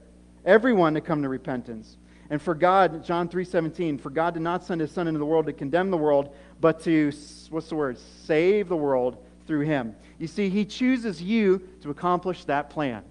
Everyone 0.46 0.94
to 0.94 1.02
come 1.02 1.22
to 1.22 1.28
repentance." 1.28 1.98
And 2.32 2.40
for 2.40 2.54
God, 2.54 3.04
John 3.04 3.28
3:17, 3.28 3.98
for 3.98 4.08
God 4.08 4.32
did 4.32 4.42
not 4.42 4.64
send 4.64 4.80
his 4.80 4.90
son 4.90 5.06
into 5.06 5.18
the 5.18 5.26
world 5.26 5.44
to 5.44 5.52
condemn 5.52 5.90
the 5.90 5.98
world, 5.98 6.34
but 6.62 6.80
to 6.84 7.12
what's 7.50 7.68
the 7.68 7.76
word? 7.76 7.98
Save 7.98 8.70
the 8.70 8.76
world 8.76 9.22
through 9.46 9.66
him. 9.66 9.94
You 10.18 10.26
see, 10.26 10.48
he 10.48 10.64
chooses 10.64 11.22
you 11.22 11.60
to 11.82 11.90
accomplish 11.90 12.46
that 12.46 12.70
plan. 12.70 13.02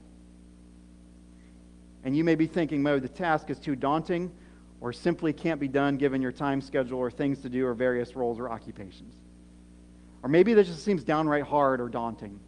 And 2.03 2.17
you 2.17 2.23
may 2.23 2.33
be 2.33 2.47
thinking, 2.47 2.81
Mo, 2.81 2.97
the 2.97 3.07
task 3.07 3.51
is 3.51 3.59
too 3.59 3.75
daunting 3.75 4.31
or 4.79 4.91
simply 4.91 5.33
can't 5.33 5.59
be 5.59 5.67
done 5.67 5.97
given 5.97 6.19
your 6.19 6.31
time 6.31 6.59
schedule 6.59 6.97
or 6.97 7.11
things 7.11 7.41
to 7.41 7.49
do 7.49 7.67
or 7.67 7.75
various 7.75 8.15
roles 8.15 8.39
or 8.39 8.49
occupations. 8.49 9.13
Or 10.23 10.29
maybe 10.29 10.55
this 10.55 10.65
just 10.65 10.83
seems 10.83 11.03
downright 11.03 11.43
hard 11.43 11.79
or 11.79 11.89
daunting. 11.89 12.39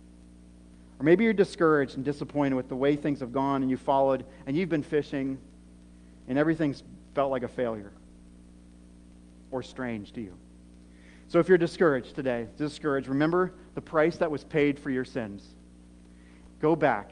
Or 0.99 1.03
maybe 1.03 1.23
you're 1.23 1.33
discouraged 1.33 1.97
and 1.97 2.03
disappointed 2.03 2.55
with 2.55 2.67
the 2.67 2.75
way 2.75 2.95
things 2.95 3.19
have 3.19 3.31
gone 3.31 3.61
and 3.61 3.69
you 3.69 3.77
followed 3.77 4.25
and 4.47 4.57
you've 4.57 4.69
been 4.69 4.81
fishing 4.81 5.37
and 6.27 6.37
everything's 6.37 6.83
felt 7.13 7.31
like 7.31 7.43
a 7.43 7.47
failure 7.47 7.91
or 9.51 9.63
strange 9.63 10.11
to 10.13 10.21
you. 10.21 10.35
So 11.27 11.39
if 11.39 11.47
you're 11.47 11.57
discouraged 11.57 12.15
today, 12.15 12.47
discouraged, 12.57 13.07
remember 13.07 13.53
the 13.75 13.81
price 13.81 14.17
that 14.17 14.29
was 14.29 14.43
paid 14.43 14.79
for 14.79 14.89
your 14.89 15.05
sins. 15.05 15.43
Go 16.59 16.75
back. 16.75 17.11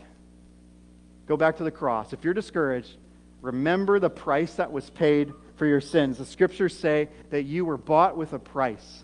Go 1.27 1.37
back 1.37 1.57
to 1.57 1.63
the 1.63 1.71
cross. 1.71 2.13
If 2.13 2.23
you're 2.23 2.33
discouraged, 2.33 2.97
remember 3.41 3.99
the 3.99 4.09
price 4.09 4.55
that 4.55 4.71
was 4.71 4.89
paid 4.89 5.33
for 5.55 5.65
your 5.65 5.81
sins. 5.81 6.17
The 6.17 6.25
scriptures 6.25 6.77
say 6.77 7.09
that 7.29 7.43
you 7.43 7.65
were 7.65 7.77
bought 7.77 8.17
with 8.17 8.33
a 8.33 8.39
price. 8.39 9.03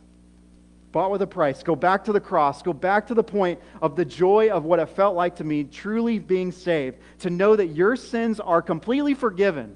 Bought 0.92 1.12
with 1.12 1.22
a 1.22 1.28
price. 1.28 1.64
Go 1.64 1.76
back 1.76 2.06
to 2.06 2.14
the 2.14 2.20
cross. 2.20 2.62
Go 2.62 2.74
back 2.74 3.08
to 3.08 3.14
the 3.14 3.24
point 3.24 3.60
of 3.82 3.96
the 3.96 4.06
joy 4.06 4.50
of 4.50 4.66
what 4.66 4.80
it 4.80 4.90
felt 4.90 5.16
like 5.16 5.36
to 5.38 5.44
me 5.44 5.64
truly 5.64 6.18
being 6.18 6.52
saved. 6.52 6.98
To 7.20 7.30
know 7.30 7.56
that 7.56 7.68
your 7.68 7.96
sins 7.96 8.40
are 8.40 8.62
completely 8.62 9.14
forgiven 9.14 9.76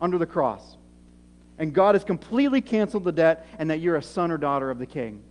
under 0.00 0.18
the 0.18 0.26
cross. 0.26 0.76
And 1.58 1.72
God 1.72 1.94
has 1.94 2.04
completely 2.04 2.60
canceled 2.60 3.04
the 3.04 3.12
debt, 3.12 3.46
and 3.58 3.70
that 3.70 3.80
you're 3.80 3.96
a 3.96 4.02
son 4.02 4.30
or 4.30 4.38
daughter 4.38 4.70
of 4.70 4.78
the 4.78 4.86
king. 4.86 5.22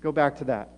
Go 0.00 0.12
back 0.12 0.36
to 0.38 0.44
that. 0.44 0.70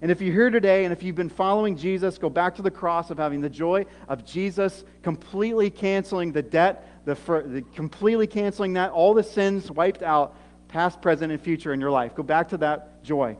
And 0.00 0.10
if 0.10 0.20
you're 0.20 0.34
here 0.34 0.50
today 0.50 0.84
and 0.84 0.92
if 0.92 1.02
you've 1.02 1.16
been 1.16 1.30
following 1.30 1.76
Jesus, 1.76 2.18
go 2.18 2.28
back 2.28 2.56
to 2.56 2.62
the 2.62 2.70
cross 2.70 3.10
of 3.10 3.18
having 3.18 3.40
the 3.40 3.48
joy 3.48 3.86
of 4.08 4.24
Jesus 4.24 4.84
completely 5.02 5.70
canceling 5.70 6.32
the 6.32 6.42
debt, 6.42 6.86
the, 7.04 7.14
the, 7.14 7.64
completely 7.74 8.26
canceling 8.26 8.74
that, 8.74 8.90
all 8.90 9.14
the 9.14 9.22
sins 9.22 9.70
wiped 9.70 10.02
out, 10.02 10.36
past, 10.68 11.00
present, 11.00 11.32
and 11.32 11.40
future 11.40 11.72
in 11.72 11.80
your 11.80 11.90
life. 11.90 12.14
Go 12.14 12.22
back 12.22 12.48
to 12.50 12.58
that 12.58 13.02
joy. 13.02 13.36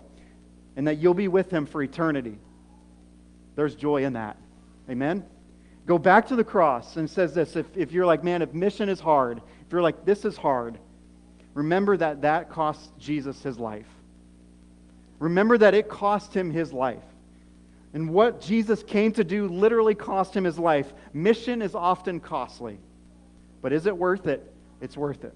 And 0.77 0.87
that 0.87 0.99
you'll 0.99 1.15
be 1.15 1.29
with 1.29 1.51
him 1.51 1.67
for 1.67 1.83
eternity. 1.83 2.39
There's 3.57 3.75
joy 3.75 4.05
in 4.05 4.15
that. 4.15 4.37
Amen? 4.89 5.25
Go 5.87 5.99
back 5.99 6.29
to 6.29 6.37
the 6.37 6.45
cross 6.45 6.97
and 6.97 7.09
says 7.09 7.35
this 7.35 7.57
if, 7.57 7.67
if 7.77 7.93
you're 7.93 8.07
like, 8.07 8.25
man, 8.25 8.43
if 8.43 8.55
mission 8.55 8.89
is 8.89 9.01
hard, 9.01 9.39
if 9.67 9.73
you're 9.73 9.83
like, 9.83 10.05
this 10.05 10.25
is 10.25 10.37
hard, 10.37 10.79
remember 11.53 11.97
that 11.97 12.23
that 12.23 12.51
cost 12.51 12.91
Jesus 12.99 13.43
his 13.43 13.59
life. 13.59 13.89
Remember 15.19 15.59
that 15.59 15.75
it 15.75 15.89
cost 15.89 16.35
him 16.35 16.51
his 16.51 16.73
life. 16.73 17.03
And 17.93 18.11
what 18.11 18.41
Jesus 18.41 18.83
came 18.83 19.13
to 19.13 19.25
do 19.25 19.47
literally 19.47 19.95
cost 19.95 20.35
him 20.35 20.45
his 20.45 20.59
life. 20.59 20.93
Mission 21.13 21.63
is 21.63 21.75
often 21.75 22.19
costly. 22.19 22.79
But 23.63 23.73
is 23.73 23.87
it 23.87 23.97
worth 23.97 24.27
it? 24.27 24.53
It's 24.81 24.97
worth 24.97 25.25
it. 25.25 25.33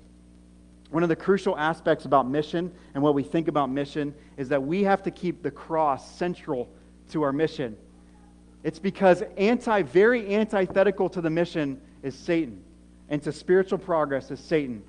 One 0.91 1.03
of 1.03 1.09
the 1.09 1.17
crucial 1.17 1.57
aspects 1.57 2.05
about 2.05 2.29
mission 2.29 2.73
and 2.95 3.03
what 3.03 3.15
we 3.15 3.23
think 3.23 3.49
about 3.49 3.71
mission 3.71 4.15
is 4.37 4.49
that 4.49 4.63
we 4.63 4.83
have 4.85 5.03
to 5.05 5.11
keep 5.11 5.43
the 5.43 5.51
cross 5.51 6.17
central 6.17 6.69
to 7.11 7.23
our 7.23 7.33
mission. 7.33 7.77
It's 8.65 8.79
because 8.79 9.23
anti, 9.37 9.83
very 9.83 10.35
antithetical 10.35 11.09
to 11.11 11.21
the 11.21 11.31
mission 11.31 11.81
is 12.03 12.15
Satan, 12.15 12.63
and 13.09 13.23
to 13.23 13.33
spiritual 13.33 13.79
progress 13.79 14.31
is 14.31 14.41
Satan, 14.41 14.83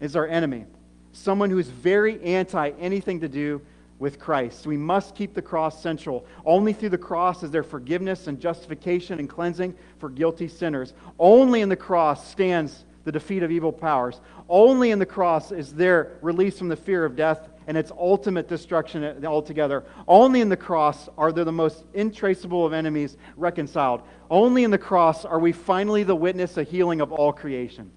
is 0.00 0.16
our 0.16 0.26
enemy. 0.26 0.66
Someone 1.12 1.50
who 1.50 1.58
is 1.58 1.68
very 1.68 2.22
anti 2.22 2.70
anything 2.78 3.20
to 3.20 3.28
do 3.28 3.62
with 3.98 4.18
Christ. 4.18 4.66
We 4.66 4.76
must 4.76 5.14
keep 5.14 5.32
the 5.32 5.40
cross 5.40 5.82
central. 5.82 6.26
Only 6.44 6.74
through 6.74 6.90
the 6.90 6.98
cross 6.98 7.42
is 7.42 7.50
there 7.50 7.62
forgiveness 7.62 8.26
and 8.26 8.38
justification 8.38 9.18
and 9.18 9.28
cleansing 9.28 9.74
for 9.98 10.10
guilty 10.10 10.48
sinners. 10.48 10.92
Only 11.18 11.62
in 11.62 11.70
the 11.70 11.76
cross 11.76 12.28
stands 12.30 12.84
the 13.04 13.12
defeat 13.12 13.42
of 13.42 13.50
evil 13.50 13.72
powers. 13.72 14.20
Only 14.48 14.90
in 14.90 14.98
the 14.98 15.06
cross 15.06 15.50
is 15.50 15.72
there 15.72 16.18
release 16.20 16.58
from 16.58 16.68
the 16.68 16.76
fear 16.76 17.04
of 17.04 17.16
death 17.16 17.48
and 17.66 17.76
its 17.76 17.90
ultimate 17.90 18.48
destruction 18.48 19.24
altogether. 19.26 19.84
Only 20.06 20.40
in 20.40 20.48
the 20.48 20.56
cross 20.56 21.08
are 21.18 21.32
there 21.32 21.44
the 21.44 21.52
most 21.52 21.84
intraceable 21.94 22.64
of 22.64 22.72
enemies 22.72 23.16
reconciled. 23.36 24.02
Only 24.30 24.64
in 24.64 24.70
the 24.70 24.78
cross 24.78 25.24
are 25.24 25.38
we 25.38 25.52
finally 25.52 26.02
the 26.04 26.14
witness 26.14 26.56
of 26.56 26.68
healing 26.68 27.00
of 27.00 27.12
all 27.12 27.32
creation. 27.32 27.90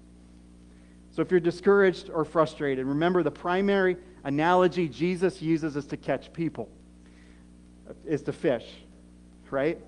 So 1.12 1.22
if 1.22 1.30
you're 1.30 1.40
discouraged 1.40 2.10
or 2.10 2.24
frustrated, 2.24 2.86
remember 2.86 3.22
the 3.22 3.30
primary 3.30 3.96
analogy 4.24 4.88
Jesus 4.88 5.40
uses 5.42 5.76
is 5.76 5.86
to 5.86 5.96
catch 5.96 6.32
people, 6.32 6.68
is 8.04 8.22
to 8.22 8.32
fish, 8.32 8.66
right? 9.50 9.78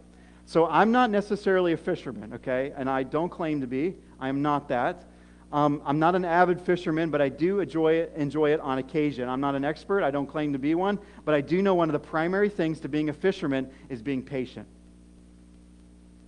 So 0.46 0.66
I'm 0.66 0.90
not 0.90 1.10
necessarily 1.10 1.72
a 1.72 1.76
fisherman, 1.76 2.34
okay? 2.34 2.72
And 2.76 2.90
I 2.90 3.04
don't 3.04 3.28
claim 3.28 3.60
to 3.60 3.66
be. 3.66 3.94
I 4.18 4.28
am 4.28 4.42
not 4.42 4.68
that. 4.68 5.04
Um, 5.52 5.82
I'm 5.84 5.98
not 5.98 6.14
an 6.14 6.24
avid 6.24 6.62
fisherman, 6.62 7.10
but 7.10 7.20
I 7.20 7.28
do 7.28 7.60
enjoy 7.60 7.94
it, 7.94 8.12
enjoy 8.16 8.52
it 8.52 8.60
on 8.60 8.78
occasion. 8.78 9.28
I'm 9.28 9.40
not 9.40 9.54
an 9.54 9.64
expert. 9.64 10.02
I 10.02 10.10
don't 10.10 10.26
claim 10.26 10.54
to 10.54 10.58
be 10.58 10.74
one, 10.74 10.98
but 11.26 11.34
I 11.34 11.42
do 11.42 11.60
know 11.60 11.74
one 11.74 11.90
of 11.90 11.92
the 11.92 11.98
primary 11.98 12.48
things 12.48 12.80
to 12.80 12.88
being 12.88 13.10
a 13.10 13.12
fisherman 13.12 13.70
is 13.90 14.00
being 14.00 14.22
patient. 14.22 14.66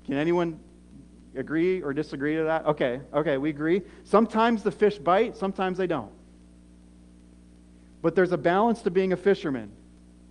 Can 0.04 0.16
anyone 0.16 0.60
agree 1.34 1.80
or 1.82 1.94
disagree 1.94 2.36
to 2.36 2.44
that? 2.44 2.66
Okay, 2.66 3.00
okay, 3.14 3.38
we 3.38 3.48
agree. 3.48 3.80
Sometimes 4.04 4.62
the 4.62 4.70
fish 4.70 4.98
bite, 4.98 5.38
sometimes 5.38 5.78
they 5.78 5.86
don't. 5.86 6.12
But 8.02 8.14
there's 8.14 8.32
a 8.32 8.38
balance 8.38 8.82
to 8.82 8.90
being 8.90 9.14
a 9.14 9.16
fisherman. 9.16 9.72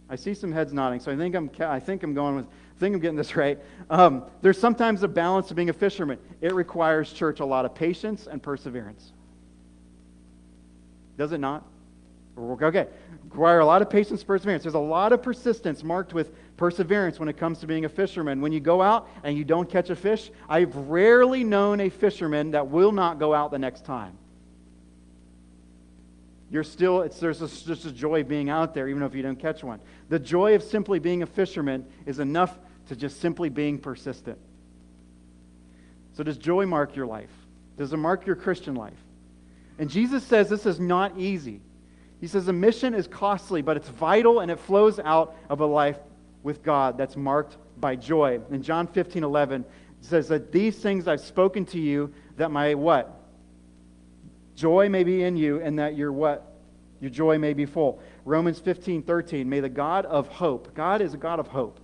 I 0.08 0.16
see 0.16 0.36
some 0.36 0.52
heads 0.52 0.72
nodding, 0.72 1.00
so 1.00 1.12
I 1.12 1.16
think 1.16 1.34
I'm, 1.34 1.50
I 1.60 1.80
think 1.80 2.04
I'm 2.04 2.14
going 2.14 2.36
with, 2.36 2.46
I 2.76 2.80
think 2.80 2.96
I'm 2.96 3.02
getting 3.02 3.18
this 3.18 3.36
right. 3.36 3.60
Um, 3.90 4.26
there's 4.42 4.60
sometimes 4.60 5.04
a 5.04 5.08
balance 5.08 5.48
to 5.48 5.54
being 5.54 5.70
a 5.70 5.74
fisherman. 5.74 6.18
It 6.42 6.54
requires, 6.54 7.14
church, 7.14 7.40
a 7.40 7.46
lot 7.46 7.66
of 7.66 7.76
patience 7.76 8.28
and 8.28 8.42
perseverance. 8.42 9.12
Does 11.18 11.32
it 11.32 11.38
not? 11.38 11.64
Okay. 12.38 12.88
Require 13.26 13.60
a 13.60 13.66
lot 13.66 13.82
of 13.82 13.90
patience 13.90 14.24
perseverance. 14.24 14.64
There's 14.64 14.74
a 14.74 14.80
lot 14.80 15.14
of 15.14 15.22
persistence 15.22 15.84
marked 15.84 16.14
with 16.14 16.32
perseverance 16.58 17.20
when 17.20 17.30
it 17.30 17.38
comes 17.38 17.60
to 17.60 17.68
being 17.68 17.86
a 17.86 17.90
fisherman. 17.90 18.42
When 18.42 18.52
you 18.52 18.60
go 18.60 18.82
out 18.82 19.08
and 19.24 19.38
you 19.38 19.44
don't 19.44 19.70
catch 19.70 19.90
a 19.92 19.96
fish, 19.96 20.32
I've 20.50 20.76
rarely 20.76 21.44
known 21.44 21.80
a 21.80 21.90
fisherman 21.90 22.52
that 22.52 22.68
will 22.68 22.92
not 22.92 23.20
go 23.20 23.34
out 23.34 23.52
the 23.52 23.60
next 23.60 23.86
time 23.86 24.18
you're 26.54 26.64
still, 26.64 27.02
it's, 27.02 27.20
there's 27.20 27.42
a, 27.42 27.48
just 27.48 27.86
a 27.86 27.92
joy 27.92 28.22
of 28.22 28.28
being 28.28 28.52
out 28.52 28.76
there, 28.76 28.88
even 28.88 29.02
if 29.02 29.16
you 29.16 29.24
don't 29.24 29.40
catch 29.40 29.64
one. 29.64 29.80
The 30.10 30.20
joy 30.20 30.54
of 30.54 30.62
simply 30.62 31.00
being 31.00 31.24
a 31.24 31.26
fisherman 31.26 31.84
is 32.06 32.20
enough 32.20 32.56
to 32.90 32.96
just 32.96 33.20
simply 33.20 33.50
being 33.50 33.80
persistent. 33.80 34.38
So, 36.16 36.22
does 36.22 36.38
joy 36.38 36.68
mark 36.68 36.96
your 36.96 37.08
life? 37.08 37.32
Does 37.76 37.92
it 37.92 37.98
mark 37.98 38.28
your 38.28 38.36
Christian 38.36 38.76
life? 38.76 38.94
And 39.80 39.90
Jesus 39.90 40.24
says 40.24 40.48
this 40.48 40.68
is 40.68 40.80
not 40.80 41.18
easy. 41.18 41.60
He 42.22 42.28
says 42.28 42.46
the 42.46 42.54
mission 42.54 42.94
is 42.94 43.08
costly, 43.08 43.64
but 43.64 43.76
it's 43.76 43.90
vital 43.90 44.42
and 44.42 44.52
it 44.52 44.60
flows 44.60 45.00
out 45.00 45.36
of 45.50 45.60
a 45.60 45.66
life 45.66 45.98
with 46.44 46.62
God 46.62 47.00
that's 47.00 47.16
marked 47.16 47.58
by 47.80 47.96
joy. 47.96 48.40
In 48.52 48.62
John 48.62 48.86
15 48.86 49.24
11, 49.24 49.62
it 49.62 49.68
says 50.02 50.28
that 50.28 50.52
these 50.52 50.78
things 50.78 51.08
I've 51.08 51.20
spoken 51.20 51.66
to 51.66 51.80
you 51.80 52.14
that 52.38 52.52
my 52.52 52.76
what? 52.76 53.23
Joy 54.56 54.90
may 54.90 55.04
be 55.04 55.24
in 55.24 55.36
you, 55.36 55.62
and 55.62 55.80
that 55.80 55.96
your 55.96 56.12
what? 56.12 56.54
Your 57.00 57.10
joy 57.10 57.38
may 57.38 57.54
be 57.54 57.66
full. 57.66 58.02
Romans 58.24 58.60
15, 58.60 59.04
13. 59.04 59.50
May 59.50 59.60
the 59.60 59.70
God 59.70 60.06
of 60.06 60.28
hope, 60.28 60.74
God 60.74 61.02
is 61.02 61.14
a 61.14 61.18
God 61.18 61.40
of 61.40 61.48
hope, 61.48 61.80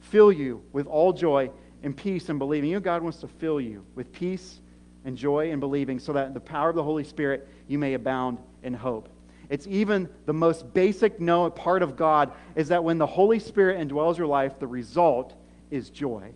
fill 0.00 0.30
you 0.30 0.62
with 0.72 0.86
all 0.86 1.12
joy 1.12 1.50
and 1.82 1.96
peace 1.96 2.28
and 2.28 2.38
believing. 2.38 2.70
You 2.70 2.76
know, 2.76 2.80
God 2.80 3.02
wants 3.02 3.18
to 3.18 3.28
fill 3.28 3.60
you 3.60 3.84
with 3.94 4.12
peace 4.12 4.60
and 5.04 5.16
joy 5.16 5.50
and 5.50 5.60
believing 5.60 5.98
so 5.98 6.12
that 6.12 6.26
in 6.28 6.34
the 6.34 6.40
power 6.40 6.68
of 6.68 6.76
the 6.76 6.82
Holy 6.82 7.04
Spirit 7.04 7.48
you 7.68 7.78
may 7.78 7.94
abound 7.94 8.38
in 8.62 8.74
hope. 8.74 9.08
It's 9.48 9.66
even 9.68 10.08
the 10.26 10.32
most 10.32 10.72
basic 10.74 11.20
know 11.20 11.48
part 11.50 11.82
of 11.82 11.96
God 11.96 12.32
is 12.56 12.68
that 12.68 12.82
when 12.82 12.98
the 12.98 13.06
Holy 13.06 13.38
Spirit 13.38 13.78
indwells 13.78 14.18
your 14.18 14.26
life, 14.26 14.58
the 14.58 14.66
result 14.66 15.34
is 15.70 15.90
joy. 15.90 16.32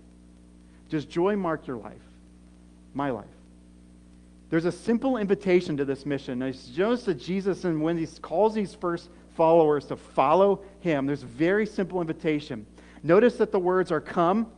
Does 0.88 1.05
joy 1.05 1.37
mark 1.37 1.66
your 1.66 1.77
life? 1.77 2.03
My 2.94 3.11
life. 3.11 3.27
There's 4.51 4.65
a 4.65 4.73
simple 4.73 5.17
invitation 5.17 5.77
to 5.77 5.85
this 5.85 6.05
mission. 6.05 6.43
It's 6.43 6.67
just 6.67 7.07
that 7.07 7.15
Jesus, 7.15 7.65
and 7.65 7.81
when 7.81 7.97
he 7.97 8.07
calls 8.07 8.53
these 8.53 8.75
first 8.75 9.09
followers 9.37 9.87
to 9.87 9.97
follow 9.97 10.63
him, 10.81 11.07
there's 11.07 11.23
a 11.23 11.27
very 11.27 11.65
simple 11.65 12.01
invitation. 12.01 12.67
Notice 13.05 13.37
that 13.37 13.53
the 13.53 13.61
words 13.61 13.93
are 13.93 14.01
come, 14.01 14.51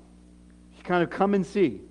kind 0.83 1.03
of 1.03 1.11
come 1.11 1.35
and 1.35 1.47
see. 1.47 1.83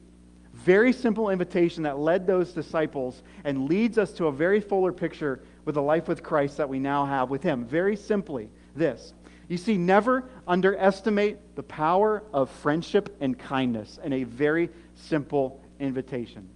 Very 0.53 0.91
simple 0.91 1.29
invitation 1.29 1.83
that 1.83 1.99
led 1.99 2.25
those 2.25 2.53
disciples 2.53 3.21
and 3.43 3.69
leads 3.69 3.97
us 3.99 4.11
to 4.13 4.25
a 4.25 4.31
very 4.31 4.59
fuller 4.59 4.91
picture 4.91 5.39
with 5.65 5.75
the 5.75 5.81
life 5.81 6.07
with 6.07 6.23
Christ 6.23 6.57
that 6.57 6.67
we 6.67 6.79
now 6.79 7.05
have 7.05 7.29
with 7.29 7.43
him. 7.43 7.65
Very 7.65 7.95
simply, 7.95 8.49
this. 8.75 9.13
You 9.47 9.57
see, 9.57 9.77
never 9.77 10.29
underestimate 10.47 11.55
the 11.55 11.63
power 11.63 12.23
of 12.33 12.49
friendship 12.49 13.15
and 13.21 13.37
kindness 13.37 13.99
in 14.03 14.13
a 14.13 14.23
very 14.23 14.69
simple 14.95 15.61
invitation. 15.79 16.49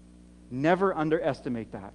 Never 0.56 0.96
underestimate 0.96 1.74
that. 1.74 1.92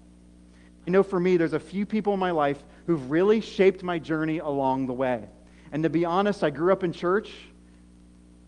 I 0.87 0.90
know 0.90 1.03
for 1.03 1.18
me, 1.18 1.38
there's 1.38 1.55
a 1.55 1.61
few 1.61 1.87
people 1.87 2.12
in 2.12 2.20
my 2.20 2.31
life 2.31 2.62
who've 2.87 3.11
really 3.11 3.40
shaped 3.40 3.83
my 3.83 3.99
journey 3.99 4.38
along 4.38 4.87
the 4.87 4.92
way. 4.92 5.25
And 5.73 5.83
to 5.85 5.88
be 5.88 6.05
honest, 6.05 6.44
I 6.44 6.51
grew 6.51 6.70
up 6.70 6.85
in 6.85 6.92
church, 6.92 7.33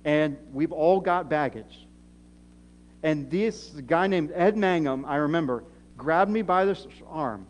and 0.05 0.37
we've 0.53 0.70
all 0.72 1.01
got 1.01 1.31
baggage. 1.31 1.87
And 3.03 3.31
this 3.31 3.68
guy 3.87 4.07
named 4.07 4.33
Ed 4.35 4.55
Mangum, 4.55 5.07
I 5.07 5.16
remember, 5.16 5.64
grabbed 5.96 6.31
me 6.31 6.42
by 6.42 6.66
the 6.66 6.79
arm, 7.09 7.46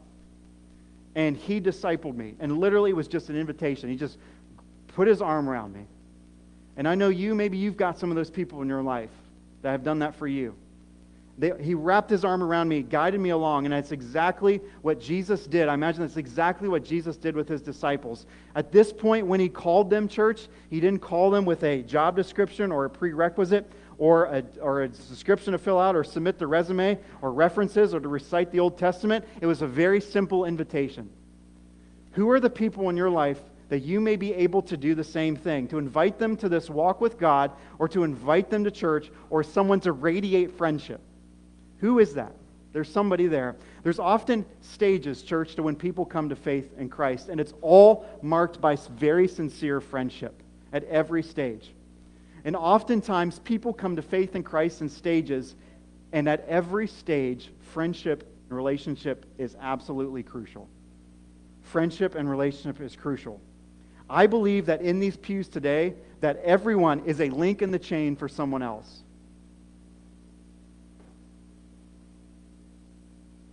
and 1.17 1.37
he 1.37 1.61
discipled 1.61 2.15
me. 2.15 2.37
And 2.39 2.59
literally, 2.59 2.91
it 2.91 2.97
was 2.97 3.09
just 3.09 3.29
an 3.29 3.37
invitation. 3.37 3.91
He 3.91 3.97
just 3.97 4.19
put 4.89 5.09
his 5.09 5.21
arm 5.21 5.49
around 5.49 5.75
me. 5.75 5.85
And 6.77 6.87
I 6.87 6.95
know 6.95 7.09
you, 7.09 7.35
maybe 7.35 7.59
you've 7.59 7.77
got 7.77 7.99
some 7.99 8.11
of 8.11 8.17
those 8.17 8.31
people 8.31 8.63
in 8.63 8.69
your 8.69 8.83
life 8.83 9.11
that 9.63 9.73
have 9.73 9.83
done 9.83 9.99
that 9.99 10.15
for 10.15 10.29
you. 10.29 10.55
They, 11.43 11.51
he 11.61 11.75
wrapped 11.75 12.09
his 12.09 12.25
arm 12.25 12.41
around 12.41 12.69
me, 12.69 12.83
guided 12.83 13.21
me 13.21 13.31
along, 13.31 13.65
and 13.65 13.73
that's 13.73 13.91
exactly 13.91 14.61
what 14.83 15.01
Jesus 15.01 15.45
did. 15.49 15.67
I 15.67 15.75
imagine 15.75 16.03
that's 16.03 16.17
exactly 16.17 16.69
what 16.69 16.85
Jesus 16.85 17.17
did 17.17 17.35
with 17.35 17.49
his 17.49 17.61
disciples. 17.61 18.27
At 18.55 18.71
this 18.71 18.93
point, 18.93 19.27
when 19.27 19.41
he 19.41 19.49
called 19.49 19.91
them 19.91 20.07
church, 20.07 20.47
he 20.71 20.79
didn't 20.79 21.01
call 21.01 21.33
them 21.33 21.45
with 21.45 21.65
a 21.65 21.83
job 21.83 22.15
description 22.15 22.71
or 22.71 22.85
a 22.85 22.91
prerequisite 22.91 23.69
or 23.99 24.27
a, 24.27 24.45
or 24.61 24.83
a 24.83 24.89
description 24.89 25.51
to 25.51 25.59
fill 25.59 25.81
out 25.81 25.97
or 25.97 26.05
submit 26.05 26.39
the 26.39 26.47
resume 26.47 26.97
or 27.23 27.33
references 27.33 27.93
or 27.93 27.99
to 27.99 28.09
recite 28.09 28.53
the 28.53 28.61
Old 28.61 28.79
Testament. 28.79 29.25
It 29.41 29.47
was 29.47 29.63
a 29.63 29.67
very 29.67 30.01
simple 30.01 30.45
invitation. 30.45 31.11
Who 32.13 32.31
are 32.31 32.39
the 32.39 32.51
people 32.51 32.89
in 32.89 32.97
your 32.97 33.11
life 33.11 33.41
that 33.69 33.81
you 33.81 34.01
may 34.01 34.15
be 34.15 34.33
able 34.33 34.63
to 34.63 34.77
do 34.77 34.95
the 34.95 35.03
same 35.03 35.35
thing, 35.35 35.67
to 35.67 35.79
invite 35.79 36.21
them 36.21 36.37
to 36.37 36.49
this 36.49 36.71
walk 36.71 37.01
with 37.01 37.19
God, 37.19 37.51
or 37.81 37.89
to 37.89 38.05
invite 38.05 38.49
them 38.49 38.63
to 38.63 38.71
church, 38.71 39.11
or 39.29 39.43
someone 39.43 39.81
to 39.81 39.91
radiate 39.91 40.57
friendship? 40.57 41.01
Who 41.83 41.99
is 41.99 42.15
that? 42.15 42.33
There's 42.73 42.91
somebody 42.91 43.27
there. 43.27 43.57
There's 43.83 43.99
often 43.99 44.47
stages, 44.63 45.23
church, 45.23 45.57
to 45.57 45.63
when 45.63 45.77
people 45.77 46.07
come 46.07 46.31
to 46.31 46.37
faith 46.37 46.71
in 46.79 46.89
Christ, 46.89 47.29
and 47.29 47.39
it's 47.39 47.53
all 47.61 48.07
marked 48.23 48.61
by 48.61 48.77
very 48.77 49.29
sincere 49.29 49.81
friendship 49.81 50.43
at 50.73 50.85
every 50.85 51.23
stage. 51.23 51.71
And 52.45 52.57
oftentimes, 52.57 53.41
people 53.41 53.75
come 53.75 53.97
to 53.97 54.03
faith 54.03 54.35
in 54.35 54.43
Christ 54.43 54.81
in 54.81 54.89
stages, 54.89 55.55
and 56.13 56.29
at 56.29 56.47
every 56.49 56.87
stage, 56.87 57.51
friendship 57.73 58.27
and 58.49 58.57
relationship 58.57 59.27
is 59.37 59.57
absolutely 59.61 60.23
crucial. 60.23 60.69
Friendship 61.63 62.15
and 62.15 62.31
relationship 62.31 62.81
is 62.81 62.97
crucial. 62.97 63.41
I 64.09 64.27
believe 64.27 64.67
that 64.67 64.83
in 64.83 64.99
these 65.01 65.17
pews 65.17 65.49
today, 65.49 65.95
that 66.21 66.39
everyone 66.45 67.01
is 67.07 67.21
a 67.21 67.29
link 67.29 67.61
in 67.61 67.71
the 67.71 67.79
chain 67.79 68.17
for 68.17 68.29
someone 68.29 68.63
else. 68.63 69.03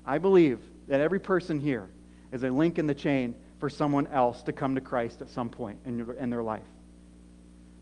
I 0.10 0.18
believe 0.18 0.60
that 0.88 1.02
every 1.02 1.20
person 1.20 1.60
here 1.60 1.88
is 2.32 2.42
a 2.42 2.50
link 2.50 2.80
in 2.80 2.88
the 2.88 2.96
chain 2.96 3.36
for 3.60 3.70
someone 3.70 4.08
else 4.08 4.42
to 4.44 4.52
come 4.52 4.74
to 4.74 4.82
Christ 4.82 5.22
at 5.22 5.30
some 5.30 5.50
point 5.50 5.78
in, 5.86 6.16
in 6.20 6.32
their 6.32 6.42
life. 6.42 6.66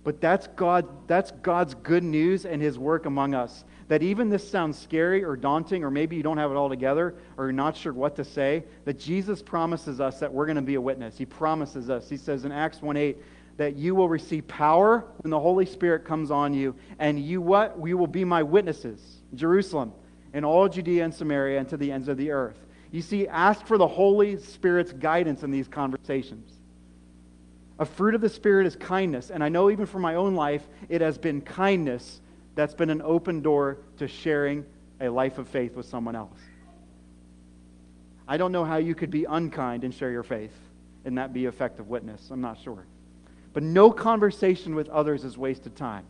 But 0.03 0.19
that's, 0.19 0.47
God, 0.47 1.07
that's 1.07 1.31
God's 1.41 1.73
good 1.75 2.03
news 2.03 2.45
and 2.45 2.61
His 2.61 2.77
work 2.77 3.05
among 3.05 3.33
us. 3.33 3.63
That 3.87 4.03
even 4.03 4.29
this 4.29 4.49
sounds 4.49 4.77
scary 4.77 5.23
or 5.23 5.37
daunting, 5.37 5.85
or 5.85 5.89
maybe 5.89 6.17
you 6.17 6.23
don't 6.23 6.37
have 6.37 6.51
it 6.51 6.55
all 6.55 6.67
together, 6.67 7.15
or 7.37 7.45
you're 7.45 7.53
not 7.53 7.77
sure 7.77 7.93
what 7.93 8.17
to 8.17 8.25
say, 8.25 8.65
that 8.83 8.99
Jesus 8.99 9.41
promises 9.41 10.01
us 10.01 10.19
that 10.19 10.33
we're 10.33 10.47
going 10.47 10.57
to 10.57 10.61
be 10.61 10.75
a 10.75 10.81
witness. 10.81 11.17
He 11.17 11.25
promises 11.25 11.89
us. 11.89 12.09
He 12.09 12.17
says 12.17 12.43
in 12.43 12.51
Acts 12.51 12.81
1 12.81 12.97
8, 12.97 13.17
that 13.55 13.77
you 13.77 13.95
will 13.95 14.09
receive 14.09 14.45
power 14.49 15.05
when 15.19 15.31
the 15.31 15.39
Holy 15.39 15.65
Spirit 15.65 16.03
comes 16.03 16.29
on 16.29 16.53
you, 16.53 16.75
and 16.99 17.17
you 17.21 17.39
what? 17.39 17.79
We 17.79 17.93
will 17.93 18.05
be 18.05 18.25
my 18.25 18.43
witnesses. 18.43 18.99
Jerusalem, 19.33 19.93
in 20.37 20.45
all 20.45 20.69
Judea 20.69 21.03
and 21.03 21.11
Samaria 21.11 21.57
and 21.57 21.67
to 21.69 21.77
the 21.77 21.91
ends 21.91 22.07
of 22.07 22.15
the 22.15 22.29
earth. 22.29 22.67
You 22.91 23.01
see, 23.01 23.27
ask 23.27 23.65
for 23.65 23.79
the 23.79 23.87
Holy 23.87 24.37
Spirit's 24.37 24.93
guidance 24.93 25.41
in 25.41 25.49
these 25.49 25.67
conversations. 25.67 26.53
A 27.79 27.85
fruit 27.85 28.13
of 28.13 28.21
the 28.21 28.29
Spirit 28.29 28.67
is 28.67 28.75
kindness. 28.75 29.31
And 29.31 29.43
I 29.43 29.49
know 29.49 29.71
even 29.71 29.87
for 29.87 29.97
my 29.97 30.13
own 30.13 30.35
life, 30.35 30.61
it 30.89 31.01
has 31.01 31.17
been 31.17 31.41
kindness 31.41 32.21
that's 32.53 32.75
been 32.75 32.91
an 32.91 33.01
open 33.01 33.41
door 33.41 33.79
to 33.97 34.07
sharing 34.07 34.63
a 35.01 35.09
life 35.09 35.39
of 35.39 35.47
faith 35.47 35.75
with 35.75 35.87
someone 35.87 36.15
else. 36.15 36.39
I 38.27 38.37
don't 38.37 38.51
know 38.51 38.63
how 38.63 38.77
you 38.77 38.93
could 38.93 39.09
be 39.09 39.25
unkind 39.25 39.83
and 39.83 39.91
share 39.91 40.11
your 40.11 40.21
faith 40.21 40.53
and 41.03 41.17
that 41.17 41.33
be 41.33 41.47
effective 41.47 41.87
witness. 41.87 42.29
I'm 42.29 42.41
not 42.41 42.59
sure. 42.59 42.85
But 43.53 43.63
no 43.63 43.89
conversation 43.89 44.75
with 44.75 44.87
others 44.89 45.23
is 45.23 45.35
wasted 45.35 45.75
time. 45.75 46.05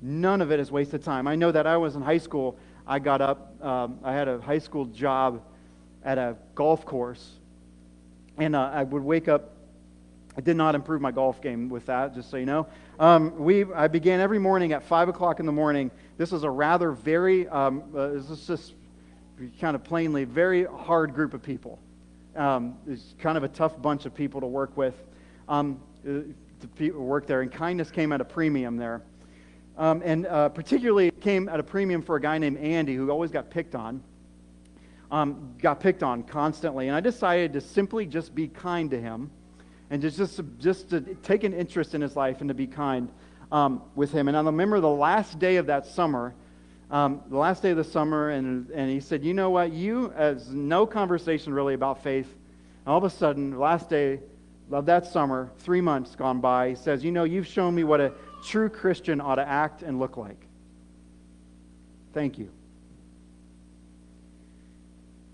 None 0.00 0.40
of 0.40 0.52
it 0.52 0.60
is 0.60 0.70
wasted 0.70 1.02
time. 1.02 1.26
I 1.26 1.34
know 1.34 1.50
that 1.50 1.66
I 1.66 1.76
was 1.76 1.96
in 1.96 2.02
high 2.02 2.18
school 2.18 2.56
I 2.90 2.98
got 2.98 3.20
up. 3.20 3.64
Um, 3.64 4.00
I 4.02 4.12
had 4.12 4.26
a 4.26 4.40
high 4.40 4.58
school 4.58 4.84
job 4.86 5.42
at 6.04 6.18
a 6.18 6.36
golf 6.56 6.84
course, 6.84 7.38
and 8.36 8.56
uh, 8.56 8.68
I 8.74 8.82
would 8.82 9.04
wake 9.04 9.28
up. 9.28 9.52
I 10.36 10.40
did 10.40 10.56
not 10.56 10.74
improve 10.74 11.00
my 11.00 11.12
golf 11.12 11.40
game 11.40 11.68
with 11.68 11.86
that, 11.86 12.16
just 12.16 12.30
so 12.32 12.36
you 12.36 12.46
know. 12.46 12.66
Um, 12.98 13.38
we, 13.38 13.72
I 13.72 13.86
began 13.86 14.18
every 14.18 14.40
morning 14.40 14.72
at 14.72 14.82
5 14.82 15.08
o'clock 15.08 15.38
in 15.38 15.46
the 15.46 15.52
morning. 15.52 15.92
This 16.18 16.32
was 16.32 16.42
a 16.42 16.50
rather 16.50 16.90
very, 16.90 17.46
um, 17.46 17.84
uh, 17.96 18.08
this 18.08 18.28
is 18.28 18.44
just 18.44 18.74
kind 19.60 19.76
of 19.76 19.84
plainly, 19.84 20.24
very 20.24 20.64
hard 20.64 21.14
group 21.14 21.32
of 21.32 21.44
people. 21.44 21.78
Um, 22.34 22.76
it's 22.88 23.14
kind 23.20 23.38
of 23.38 23.44
a 23.44 23.48
tough 23.48 23.80
bunch 23.80 24.04
of 24.04 24.16
people 24.16 24.40
to 24.40 24.48
work 24.48 24.76
with. 24.76 24.94
Um, 25.48 25.80
uh, 26.04 26.22
the 26.76 26.90
work 26.90 27.28
there, 27.28 27.42
and 27.42 27.52
kindness 27.52 27.92
came 27.92 28.12
at 28.12 28.20
a 28.20 28.24
premium 28.24 28.76
there. 28.76 29.02
Um, 29.80 30.02
and 30.04 30.26
uh, 30.26 30.50
particularly 30.50 31.10
came 31.10 31.48
at 31.48 31.58
a 31.58 31.62
premium 31.62 32.02
for 32.02 32.16
a 32.16 32.20
guy 32.20 32.36
named 32.36 32.58
Andy 32.58 32.94
who 32.94 33.10
always 33.10 33.30
got 33.30 33.48
picked 33.48 33.74
on. 33.74 34.02
Um, 35.10 35.54
got 35.58 35.80
picked 35.80 36.02
on 36.02 36.22
constantly. 36.22 36.88
And 36.88 36.94
I 36.94 37.00
decided 37.00 37.54
to 37.54 37.62
simply 37.62 38.04
just 38.04 38.34
be 38.34 38.46
kind 38.46 38.90
to 38.90 39.00
him 39.00 39.30
and 39.88 40.02
just, 40.02 40.18
just, 40.18 40.42
just 40.58 40.90
to 40.90 41.00
take 41.22 41.44
an 41.44 41.54
interest 41.54 41.94
in 41.94 42.02
his 42.02 42.14
life 42.14 42.40
and 42.40 42.48
to 42.48 42.54
be 42.54 42.66
kind 42.66 43.10
um, 43.50 43.80
with 43.94 44.12
him. 44.12 44.28
And 44.28 44.36
I 44.36 44.42
remember 44.42 44.80
the 44.80 44.88
last 44.88 45.38
day 45.38 45.56
of 45.56 45.66
that 45.68 45.86
summer, 45.86 46.34
um, 46.90 47.22
the 47.30 47.38
last 47.38 47.62
day 47.62 47.70
of 47.70 47.78
the 47.78 47.84
summer, 47.84 48.28
and, 48.28 48.68
and 48.68 48.90
he 48.90 49.00
said, 49.00 49.24
You 49.24 49.32
know 49.32 49.48
what? 49.48 49.72
You, 49.72 50.12
as 50.12 50.50
no 50.50 50.84
conversation 50.84 51.54
really 51.54 51.72
about 51.72 52.02
faith, 52.02 52.26
and 52.26 52.92
all 52.92 52.98
of 52.98 53.04
a 53.04 53.10
sudden, 53.10 53.58
last 53.58 53.88
day 53.88 54.20
of 54.70 54.84
that 54.86 55.06
summer, 55.06 55.50
three 55.60 55.80
months 55.80 56.14
gone 56.14 56.42
by, 56.42 56.68
he 56.68 56.74
says, 56.74 57.02
You 57.02 57.12
know, 57.12 57.24
you've 57.24 57.46
shown 57.46 57.74
me 57.74 57.82
what 57.82 58.02
a 58.02 58.12
true 58.44 58.68
Christian 58.68 59.20
ought 59.20 59.36
to 59.36 59.48
act 59.48 59.82
and 59.82 59.98
look 59.98 60.16
like. 60.16 60.46
Thank 62.12 62.38
you. 62.38 62.50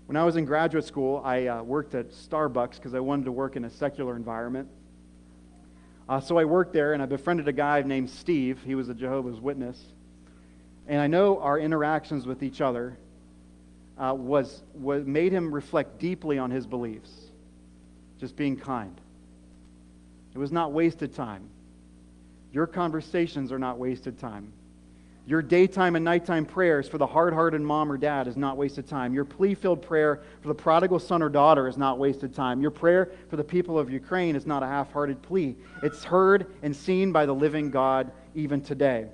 When 0.05 0.15
I 0.15 0.23
was 0.23 0.37
in 0.37 0.45
graduate 0.45 0.85
school, 0.85 1.21
I 1.25 1.47
uh, 1.47 1.63
worked 1.63 1.93
at 1.93 2.11
Starbucks 2.11 2.75
because 2.75 2.93
I 2.93 2.99
wanted 2.99 3.25
to 3.25 3.31
work 3.31 3.55
in 3.55 3.65
a 3.65 3.69
secular 3.69 4.15
environment. 4.15 4.69
Uh, 6.07 6.21
so 6.21 6.37
I 6.37 6.45
worked 6.45 6.71
there, 6.71 6.93
and 6.93 7.03
I 7.03 7.05
befriended 7.05 7.47
a 7.49 7.51
guy 7.51 7.81
named 7.81 8.09
Steve. 8.09 8.61
He 8.65 8.75
was 8.75 8.87
a 8.87 8.93
Jehovah's 8.93 9.41
Witness. 9.41 9.77
And 10.87 11.01
I 11.01 11.07
know 11.07 11.39
our 11.39 11.59
interactions 11.59 12.25
with 12.25 12.41
each 12.41 12.61
other 12.61 12.97
uh, 13.97 14.13
was, 14.13 14.63
was 14.73 15.05
made 15.05 15.33
him 15.33 15.53
reflect 15.53 15.99
deeply 15.99 16.37
on 16.37 16.51
his 16.51 16.65
beliefs, 16.65 17.11
just 18.19 18.37
being 18.37 18.55
kind. 18.55 19.01
It 20.33 20.37
was 20.37 20.51
not 20.53 20.71
wasted 20.71 21.13
time. 21.13 21.49
Your 22.51 22.67
conversations 22.67 23.51
are 23.51 23.59
not 23.59 23.77
wasted 23.77 24.17
time. 24.17 24.51
Your 25.27 25.41
daytime 25.41 25.97
and 25.97 26.05
nighttime 26.05 26.45
prayers 26.45 26.87
for 26.87 26.97
the 26.97 27.05
hard 27.05 27.33
hearted 27.33 27.59
mom 27.59 27.91
or 27.91 27.97
dad 27.97 28.27
is 28.27 28.37
not 28.37 28.55
wasted 28.55 28.87
time. 28.87 29.13
Your 29.13 29.25
plea 29.25 29.55
filled 29.55 29.81
prayer 29.81 30.21
for 30.41 30.47
the 30.47 30.55
prodigal 30.55 30.99
son 30.99 31.21
or 31.21 31.27
daughter 31.27 31.67
is 31.67 31.77
not 31.77 31.99
wasted 31.99 32.33
time. 32.33 32.61
Your 32.61 32.71
prayer 32.71 33.11
for 33.29 33.35
the 33.35 33.43
people 33.43 33.77
of 33.77 33.91
Ukraine 33.91 34.37
is 34.37 34.45
not 34.45 34.63
a 34.63 34.67
half 34.67 34.93
hearted 34.93 35.21
plea. 35.21 35.57
It's 35.83 36.05
heard 36.05 36.47
and 36.61 36.73
seen 36.73 37.11
by 37.11 37.25
the 37.25 37.35
living 37.35 37.69
God 37.69 38.09
even 38.35 38.61
today. 38.61 39.07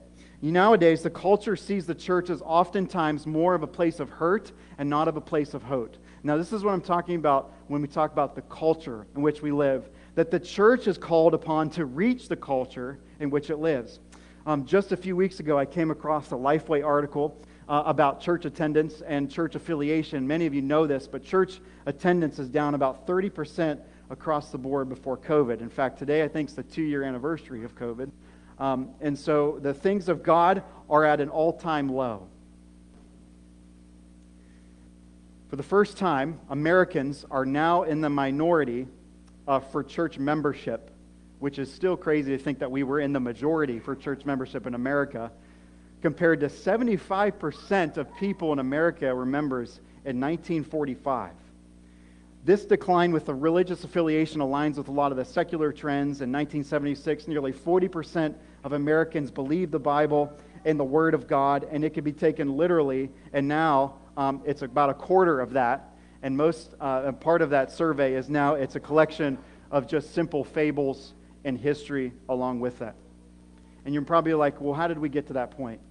Nowadays, 0.52 1.02
the 1.02 1.10
culture 1.10 1.56
sees 1.56 1.88
the 1.88 1.96
church 1.96 2.30
as 2.30 2.42
oftentimes 2.44 3.26
more 3.26 3.56
of 3.56 3.64
a 3.64 3.68
place 3.68 4.00
of 4.00 4.10
hurt 4.10 4.52
and 4.78 4.90
not 4.90 5.08
of 5.08 5.18
a 5.18 5.22
place 5.22 5.54
of 5.54 5.64
hope. 5.64 5.96
Now, 6.22 6.38
this 6.38 6.54
is 6.54 6.64
what 6.64 6.74
I'm 6.74 6.82
talking 6.82 7.16
about 7.16 7.54
when 7.68 7.82
we 7.82 7.88
talk 7.88 8.12
about 8.12 8.36
the 8.36 8.42
culture 8.44 9.08
in 9.16 9.22
which 9.22 9.42
we 9.42 9.52
live, 9.52 9.90
that 10.16 10.32
the 10.32 10.40
church 10.40 10.88
is 10.88 10.98
called 10.98 11.34
upon 11.34 11.70
to 11.72 11.86
reach 11.86 12.28
the 12.28 12.36
culture 12.36 13.00
in 13.20 13.30
which 13.30 13.50
it 13.50 13.58
lives. 13.58 14.00
Um, 14.46 14.66
just 14.66 14.92
a 14.92 14.98
few 14.98 15.16
weeks 15.16 15.40
ago, 15.40 15.58
I 15.58 15.66
came 15.66 15.90
across 15.90 16.32
a 16.32 16.36
Lifeway 16.36 16.86
article 16.86 17.38
uh, 17.68 17.84
about 17.86 18.20
church 18.20 18.46
attendance 18.46 19.02
and 19.02 19.32
church 19.32 19.56
affiliation. 19.56 20.28
Many 20.28 20.46
of 20.46 20.54
you 20.54 20.62
know 20.62 20.86
this, 20.86 21.08
but 21.08 21.24
church 21.24 21.62
attendance 21.86 22.40
is 22.40 22.50
down 22.50 22.76
about 22.76 23.08
30% 23.08 23.80
across 24.10 24.52
the 24.52 24.58
board 24.58 24.90
before 24.90 25.18
COVID. 25.18 25.62
In 25.62 25.70
fact, 25.70 25.98
today 25.98 26.24
I 26.24 26.28
think 26.28 26.50
is 26.50 26.56
the 26.56 26.64
two 26.64 26.84
year 26.84 27.04
anniversary 27.04 27.64
of 27.64 27.76
COVID. 27.76 28.12
Um, 28.60 28.90
and 29.02 29.18
so 29.18 29.60
the 29.62 29.74
things 29.74 30.10
of 30.10 30.24
God 30.24 30.64
are 30.90 31.06
at 31.06 31.20
an 31.20 31.30
all 31.30 31.54
time 31.54 31.90
low. 31.90 32.28
For 35.50 35.56
the 35.56 35.64
first 35.64 35.98
time, 35.98 36.40
Americans 36.50 37.26
are 37.32 37.46
now 37.46 37.84
in 37.84 38.02
the 38.02 38.10
minority 38.10 38.88
uh, 39.48 39.60
for 39.60 39.84
church 39.84 40.18
membership 40.18 40.90
which 41.44 41.60
is 41.60 41.70
still 41.70 41.98
crazy 41.98 42.32
to 42.32 42.42
think 42.42 42.60
that 42.60 42.72
we 42.72 42.84
were 42.84 43.02
in 43.02 43.12
the 43.12 43.20
majority 43.20 43.78
for 43.78 43.98
church 43.98 44.24
membership 44.24 44.66
in 44.66 44.76
America, 44.76 45.30
compared 46.02 46.40
to 46.40 46.48
75% 46.48 47.98
of 47.98 48.16
people 48.16 48.54
in 48.54 48.60
America 48.60 49.14
were 49.14 49.26
members 49.26 49.82
in 50.06 50.22
1945. 50.22 51.34
This 52.46 52.64
decline 52.64 53.12
with 53.12 53.26
the 53.26 53.36
religious 53.36 53.84
affiliation 53.84 54.40
aligns 54.40 54.78
with 54.78 54.88
a 54.88 54.92
lot 54.94 55.12
of 55.12 55.18
the 55.18 55.26
secular 55.26 55.74
trends. 55.74 56.22
In 56.22 56.32
1976, 56.32 57.28
nearly 57.28 57.52
40% 57.52 58.36
of 58.64 58.72
Americans 58.72 59.30
believed 59.30 59.74
the 59.74 59.80
Bible 59.80 60.32
and 60.64 60.80
the 60.80 60.86
Word 60.86 61.14
of 61.14 61.28
God, 61.28 61.68
and 61.70 61.84
it 61.84 61.94
could 61.94 62.06
be 62.06 62.14
taken 62.14 62.56
literally. 62.56 63.10
And 63.34 63.50
now 63.50 63.96
um, 64.16 64.42
it's 64.46 64.62
about 64.62 64.92
a 64.92 64.94
quarter 64.94 65.42
of 65.42 65.52
that. 65.52 65.93
And 66.24 66.38
most 66.38 66.74
uh, 66.80 67.12
part 67.12 67.42
of 67.42 67.52
that 67.52 67.72
survey 67.72 68.16
is 68.16 68.30
now 68.30 68.56
it's 68.56 68.76
a 68.76 68.80
collection 68.80 69.38
of 69.70 69.88
just 69.88 70.14
simple 70.14 70.44
fables 70.44 71.14
and 71.44 71.58
history 71.58 72.14
along 72.30 72.62
with 72.62 72.80
that. 72.80 72.96
And 73.86 73.94
you're 73.94 74.04
probably 74.04 74.34
like, 74.34 74.62
well, 74.62 74.74
how 74.74 74.88
did 74.88 74.98
we 74.98 75.10
get 75.10 75.28
to 75.28 75.34
that 75.34 75.52
point? 75.52 75.82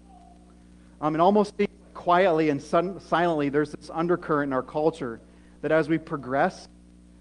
Um, 1.03 1.14
and 1.14 1.21
almost 1.21 1.55
quietly 1.92 2.49
and 2.49 2.62
silently, 2.62 3.51
there's 3.51 3.73
this 3.73 3.90
undercurrent 3.92 4.49
in 4.49 4.53
our 4.55 4.62
culture 4.62 5.21
that 5.61 5.71
as 5.71 5.88
we 5.88 5.99
progress, 5.99 6.66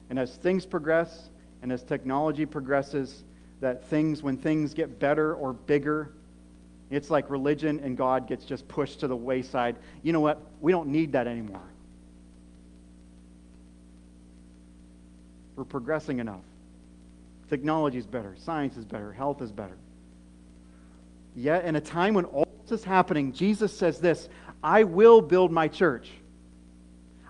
and 0.09 0.17
as 0.17 0.35
things 0.37 0.65
progress, 0.65 1.29
and 1.61 1.71
as 1.71 1.83
technology 1.83 2.45
progresses, 2.45 3.23
that 3.59 3.83
things, 3.85 4.23
when 4.23 4.37
things 4.37 4.73
get 4.73 4.99
better 4.99 5.35
or 5.35 5.53
bigger, 5.53 6.13
it's 6.89 7.09
like 7.09 7.29
religion 7.29 7.81
and 7.83 7.97
God 7.97 8.27
gets 8.27 8.45
just 8.45 8.67
pushed 8.67 9.01
to 9.01 9.07
the 9.07 9.15
wayside. 9.15 9.75
You 10.01 10.13
know 10.13 10.21
what? 10.21 10.41
We 10.61 10.71
don't 10.71 10.89
need 10.89 11.11
that 11.11 11.27
anymore. 11.27 11.70
We're 15.55 15.63
progressing 15.63 16.19
enough. 16.19 16.43
Technology 17.49 17.97
is 17.97 18.05
better, 18.05 18.35
science 18.37 18.77
is 18.77 18.85
better, 18.85 19.11
health 19.11 19.41
is 19.41 19.51
better. 19.51 19.77
Yet, 21.35 21.65
in 21.65 21.75
a 21.75 21.81
time 21.81 22.13
when 22.13 22.25
all 22.25 22.47
this 22.63 22.79
is 22.79 22.85
happening, 22.85 23.33
Jesus 23.33 23.75
says 23.75 23.99
this 23.99 24.29
I 24.63 24.83
will 24.83 25.21
build 25.21 25.51
my 25.51 25.67
church. 25.67 26.09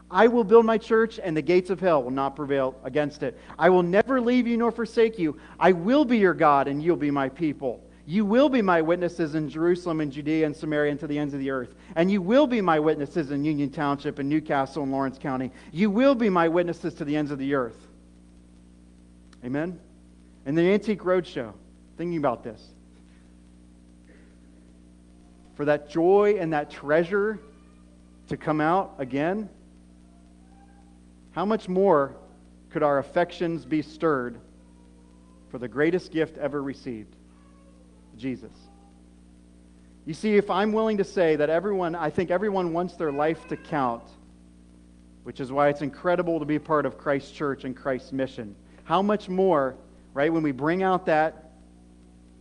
I 0.10 0.27
will 0.27 0.43
build 0.43 0.65
my 0.65 0.77
church, 0.77 1.19
and 1.23 1.36
the 1.38 1.41
gates 1.41 1.69
of 1.69 1.79
hell 1.79 2.03
will 2.03 2.12
not 2.12 2.36
prevail 2.36 2.75
against 2.84 3.23
it. 3.23 3.39
I 3.57 3.69
will 3.69 3.84
never 3.84 4.19
leave 4.19 4.45
you 4.45 4.57
nor 4.57 4.71
forsake 4.71 5.17
you. 5.17 5.39
I 5.57 5.71
will 5.71 6.03
be 6.03 6.17
your 6.17 6.34
God, 6.34 6.67
and 6.67 6.84
you'll 6.84 6.97
be 6.97 7.12
my 7.12 7.29
people. 7.29 7.81
You 8.05 8.25
will 8.25 8.49
be 8.49 8.62
my 8.62 8.81
witnesses 8.81 9.36
in 9.36 9.47
Jerusalem 9.47 10.01
and 10.01 10.12
Judea 10.12 10.45
and 10.45 10.55
Samaria 10.55 10.91
and 10.91 10.99
to 10.99 11.07
the 11.07 11.17
ends 11.17 11.34
of 11.34 11.39
the 11.39 11.49
earth. 11.49 11.73
And 11.95 12.12
you 12.12 12.21
will 12.21 12.45
be 12.45 12.60
my 12.60 12.77
witnesses 12.77 13.31
in 13.31 13.45
Union 13.45 13.69
Township 13.69 14.19
and 14.19 14.27
New 14.27 14.41
Castle 14.41 14.84
and 14.84 14.91
Lawrence 14.91 15.17
County. 15.17 15.49
You 15.71 15.89
will 15.89 16.15
be 16.15 16.29
my 16.29 16.49
witnesses 16.49 16.93
to 16.95 17.05
the 17.05 17.15
ends 17.15 17.31
of 17.31 17.39
the 17.39 17.53
earth. 17.53 17.88
Amen? 19.43 19.80
And 20.45 20.58
the 20.58 20.62
Antique 20.73 21.01
Roadshow, 21.01 21.54
thinking 21.97 22.17
about 22.17 22.43
this. 22.43 22.62
For 25.56 25.65
that 25.65 25.89
joy 25.89 26.38
and 26.39 26.54
that 26.54 26.71
treasure 26.71 27.39
to 28.30 28.38
come 28.38 28.62
out 28.62 28.95
again, 28.97 29.49
how 31.32 31.45
much 31.45 31.69
more 31.69 32.15
could 32.69 32.84
our 32.84 32.99
affections 32.99 33.65
be 33.65 33.82
stirred 33.82 34.39
for 35.49 35.58
the 35.58 35.67
greatest 35.67 36.12
gift 36.12 36.38
ever 36.38 36.62
received? 36.62 37.15
Jesus. 38.17 38.54
You 40.06 40.13
see, 40.13 40.36
if 40.36 40.49
I'm 40.49 40.71
willing 40.71 40.97
to 40.97 41.04
say 41.04 41.36
that 41.36 41.49
everyone, 41.49 41.95
I 41.95 42.10
think 42.10 42.32
everyone 42.32 42.73
wants 42.73 42.95
their 42.95 43.12
life 43.12 43.47
to 43.49 43.58
count, 43.58 44.04
which 45.23 45.39
is 45.39 45.51
why 45.51 45.69
it's 45.69 45.82
incredible 45.82 46.39
to 46.39 46.45
be 46.45 46.58
part 46.58 46.86
of 46.86 46.97
Christ's 46.97 47.32
church 47.32 47.63
and 47.65 47.75
Christ's 47.75 48.12
mission. 48.12 48.56
How 48.84 49.02
much 49.02 49.30
more 49.30 49.76
right? 50.13 50.32
When 50.32 50.44
we 50.44 50.52
bring 50.52 50.84
out 50.84 51.06
that 51.06 51.52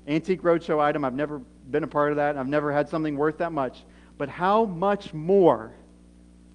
antique 0.06 0.42
roadshow 0.42 0.80
item, 0.80 1.04
I've 1.04 1.14
never 1.14 1.40
been 1.70 1.84
a 1.84 1.88
part 1.88 2.10
of 2.10 2.16
that, 2.16 2.36
I've 2.36 2.48
never 2.48 2.72
had 2.72 2.88
something 2.88 3.16
worth 3.16 3.38
that 3.38 3.52
much. 3.52 3.84
But 4.18 4.28
how 4.28 4.64
much 4.64 5.14
more 5.14 5.72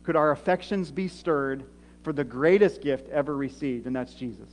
could 0.04 0.16
our 0.16 0.32
affections 0.32 0.92
be 0.92 1.08
stirred 1.08 1.64
for 2.04 2.14
the 2.14 2.24
greatest 2.24 2.82
gift 2.82 3.10
ever 3.10 3.36
received, 3.36 3.88
and 3.88 3.96
that's 3.96 4.14
Jesus? 4.14 4.50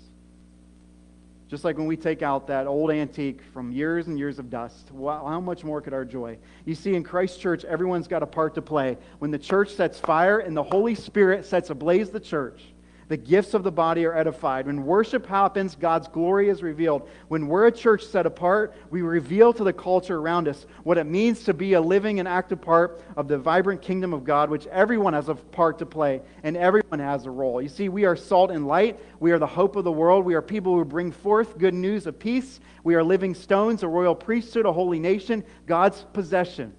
Just 1.49 1.65
like 1.65 1.77
when 1.77 1.87
we 1.87 1.99
take 1.99 2.23
out 2.23 2.47
that 2.47 2.67
old 2.67 2.91
antique 2.91 3.41
from 3.53 3.73
years 3.73 4.07
and 4.07 4.19
years 4.19 4.39
of 4.39 4.49
dust, 4.49 4.91
wow, 4.91 5.27
how 5.27 5.41
much 5.41 5.65
more 5.65 5.83
could 5.83 5.93
our 5.93 6.05
joy? 6.07 6.39
You 6.65 6.75
see, 6.75 6.95
in 6.95 7.03
Christ 7.03 7.41
Church, 7.41 7.63
everyone's 7.65 8.09
got 8.09 8.23
a 8.23 8.27
part 8.27 8.55
to 8.55 8.63
play. 8.63 8.97
When 9.19 9.31
the 9.31 9.39
church 9.39 9.75
sets 9.75 10.01
fire 10.01 10.39
and 10.39 10.57
the 10.57 10.63
Holy 10.63 10.95
Spirit 10.95 11.45
sets 11.45 11.69
ablaze 11.69 12.09
the 12.09 12.21
church, 12.21 12.72
the 13.13 13.17
gifts 13.19 13.53
of 13.53 13.63
the 13.63 13.71
body 13.71 14.07
are 14.07 14.17
edified. 14.17 14.65
When 14.65 14.87
worship 14.87 15.27
happens, 15.27 15.75
God's 15.75 16.09
glory 16.09 16.49
is 16.49 16.63
revealed. 16.63 17.07
When 17.29 17.47
we're 17.47 17.67
a 17.67 17.71
church 17.71 18.07
set 18.07 18.25
apart, 18.25 18.75
we 18.89 19.03
reveal 19.03 19.53
to 19.53 19.63
the 19.63 19.73
culture 19.75 20.17
around 20.17 20.49
us 20.49 20.65
what 20.83 20.97
it 20.97 21.05
means 21.05 21.45
to 21.45 21.53
be 21.53 21.75
a 21.75 21.81
living 21.83 22.21
and 22.21 22.27
active 22.27 22.63
part 22.63 23.03
of 23.19 23.29
the 23.29 23.37
vibrant 23.37 23.83
kingdom 23.83 24.15
of 24.15 24.25
God, 24.25 24.49
which 24.49 24.67
everyone 24.69 25.13
has 25.13 25.29
a 25.29 25.35
part 25.35 25.79
to 25.81 25.85
play 25.85 26.23
and 26.43 26.57
everyone 26.57 27.01
has 27.01 27.27
a 27.27 27.31
role. 27.31 27.61
You 27.61 27.69
see, 27.69 27.91
we 27.91 28.07
are 28.07 28.17
salt 28.17 28.51
and 28.51 28.67
light. 28.67 28.99
We 29.21 29.33
are 29.33 29.39
the 29.39 29.47
hope 29.47 29.77
of 29.77 29.85
the 29.85 29.93
world. 29.93 30.25
We 30.25 30.33
are 30.33 30.41
people 30.41 30.75
who 30.75 30.83
bring 30.83 31.13
forth 31.13 31.59
good 31.59 31.75
news 31.75 32.07
of 32.07 32.19
peace. 32.19 32.61
We 32.83 32.95
are 32.95 33.05
living 33.05 33.35
stones, 33.35 33.83
a 33.83 33.89
royal 33.89 34.15
priesthood, 34.15 34.65
a 34.65 34.73
holy 34.73 34.99
nation, 34.99 35.45
God's 35.67 36.03
possession. 36.15 36.73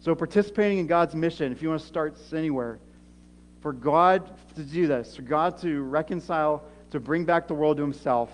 So, 0.00 0.14
participating 0.14 0.78
in 0.78 0.86
God's 0.86 1.14
mission, 1.14 1.52
if 1.52 1.60
you 1.60 1.68
want 1.68 1.82
to 1.82 1.86
start 1.86 2.16
anywhere, 2.32 2.78
for 3.62 3.72
God 3.72 4.28
to 4.56 4.62
do 4.62 4.86
this, 4.86 5.16
for 5.16 5.22
God 5.22 5.56
to 5.58 5.82
reconcile, 5.82 6.64
to 6.90 7.00
bring 7.00 7.24
back 7.24 7.46
the 7.46 7.54
world 7.54 7.76
to 7.78 7.82
Himself, 7.82 8.30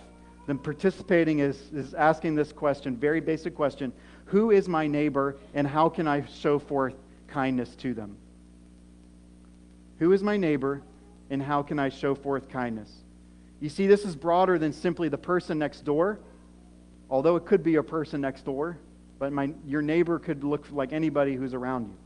then 0.46 0.58
participating 0.58 1.40
is, 1.40 1.70
is 1.72 1.92
asking 1.92 2.34
this 2.34 2.50
question, 2.50 2.96
very 2.96 3.20
basic 3.20 3.54
question 3.54 3.92
Who 4.26 4.50
is 4.50 4.68
my 4.68 4.86
neighbor, 4.86 5.36
and 5.54 5.66
how 5.66 5.90
can 5.90 6.08
I 6.08 6.24
show 6.24 6.58
forth 6.58 6.94
kindness 7.28 7.76
to 7.76 7.92
them? 7.92 8.16
Who 9.98 10.12
is 10.12 10.22
my 10.22 10.38
neighbor, 10.38 10.82
and 11.28 11.42
how 11.42 11.62
can 11.62 11.78
I 11.78 11.90
show 11.90 12.14
forth 12.14 12.48
kindness? 12.48 12.90
You 13.60 13.68
see, 13.68 13.86
this 13.86 14.04
is 14.04 14.16
broader 14.16 14.58
than 14.58 14.72
simply 14.72 15.10
the 15.10 15.18
person 15.18 15.58
next 15.58 15.84
door, 15.84 16.18
although 17.10 17.36
it 17.36 17.44
could 17.44 17.62
be 17.62 17.74
a 17.74 17.82
person 17.82 18.22
next 18.22 18.46
door, 18.46 18.78
but 19.18 19.32
my, 19.32 19.52
your 19.66 19.82
neighbor 19.82 20.18
could 20.18 20.44
look 20.44 20.66
like 20.70 20.92
anybody 20.92 21.34
who's 21.34 21.52
around 21.52 21.88
you. 21.88 21.96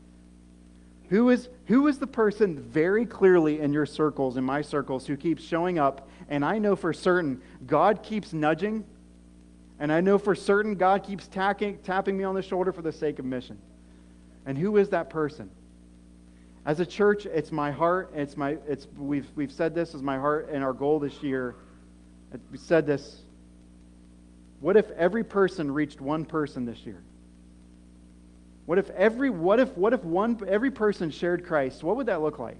Who 1.09 1.29
is, 1.29 1.49
who 1.65 1.87
is 1.87 1.99
the 1.99 2.07
person 2.07 2.59
very 2.59 3.05
clearly 3.05 3.59
in 3.59 3.73
your 3.73 3.85
circles, 3.85 4.37
in 4.37 4.43
my 4.43 4.61
circles, 4.61 5.05
who 5.05 5.15
keeps 5.15 5.43
showing 5.43 5.77
up? 5.77 6.09
And 6.29 6.43
I 6.43 6.57
know 6.57 6.75
for 6.75 6.93
certain 6.93 7.41
God 7.67 8.01
keeps 8.03 8.33
nudging, 8.33 8.85
and 9.79 9.91
I 9.91 10.01
know 10.01 10.17
for 10.17 10.33
certain 10.33 10.75
God 10.75 11.03
keeps 11.03 11.27
tacking, 11.27 11.79
tapping 11.83 12.17
me 12.17 12.23
on 12.23 12.35
the 12.35 12.41
shoulder 12.41 12.71
for 12.71 12.81
the 12.81 12.91
sake 12.91 13.19
of 13.19 13.25
mission. 13.25 13.59
And 14.45 14.57
who 14.57 14.77
is 14.77 14.89
that 14.89 15.09
person? 15.09 15.49
As 16.65 16.79
a 16.79 16.85
church, 16.85 17.25
it's 17.25 17.51
my 17.51 17.71
heart. 17.71 18.11
It's 18.15 18.37
my, 18.37 18.57
it's, 18.67 18.87
we've, 18.97 19.27
we've 19.35 19.51
said 19.51 19.75
this 19.75 19.93
as 19.93 20.01
my 20.01 20.17
heart 20.17 20.49
and 20.51 20.63
our 20.63 20.73
goal 20.73 20.99
this 20.99 21.21
year. 21.21 21.55
We 22.51 22.57
said 22.57 22.87
this. 22.87 23.21
What 24.61 24.77
if 24.77 24.89
every 24.91 25.25
person 25.25 25.69
reached 25.69 25.99
one 25.99 26.23
person 26.23 26.65
this 26.65 26.79
year? 26.85 27.03
What 28.65 28.77
if 28.77 28.89
every, 28.91 29.29
what 29.29 29.59
if, 29.59 29.75
what 29.77 29.93
if 29.93 30.03
one, 30.03 30.39
every 30.47 30.71
person 30.71 31.11
shared 31.11 31.45
Christ? 31.45 31.83
What 31.83 31.97
would 31.97 32.07
that 32.07 32.21
look 32.21 32.39
like? 32.39 32.57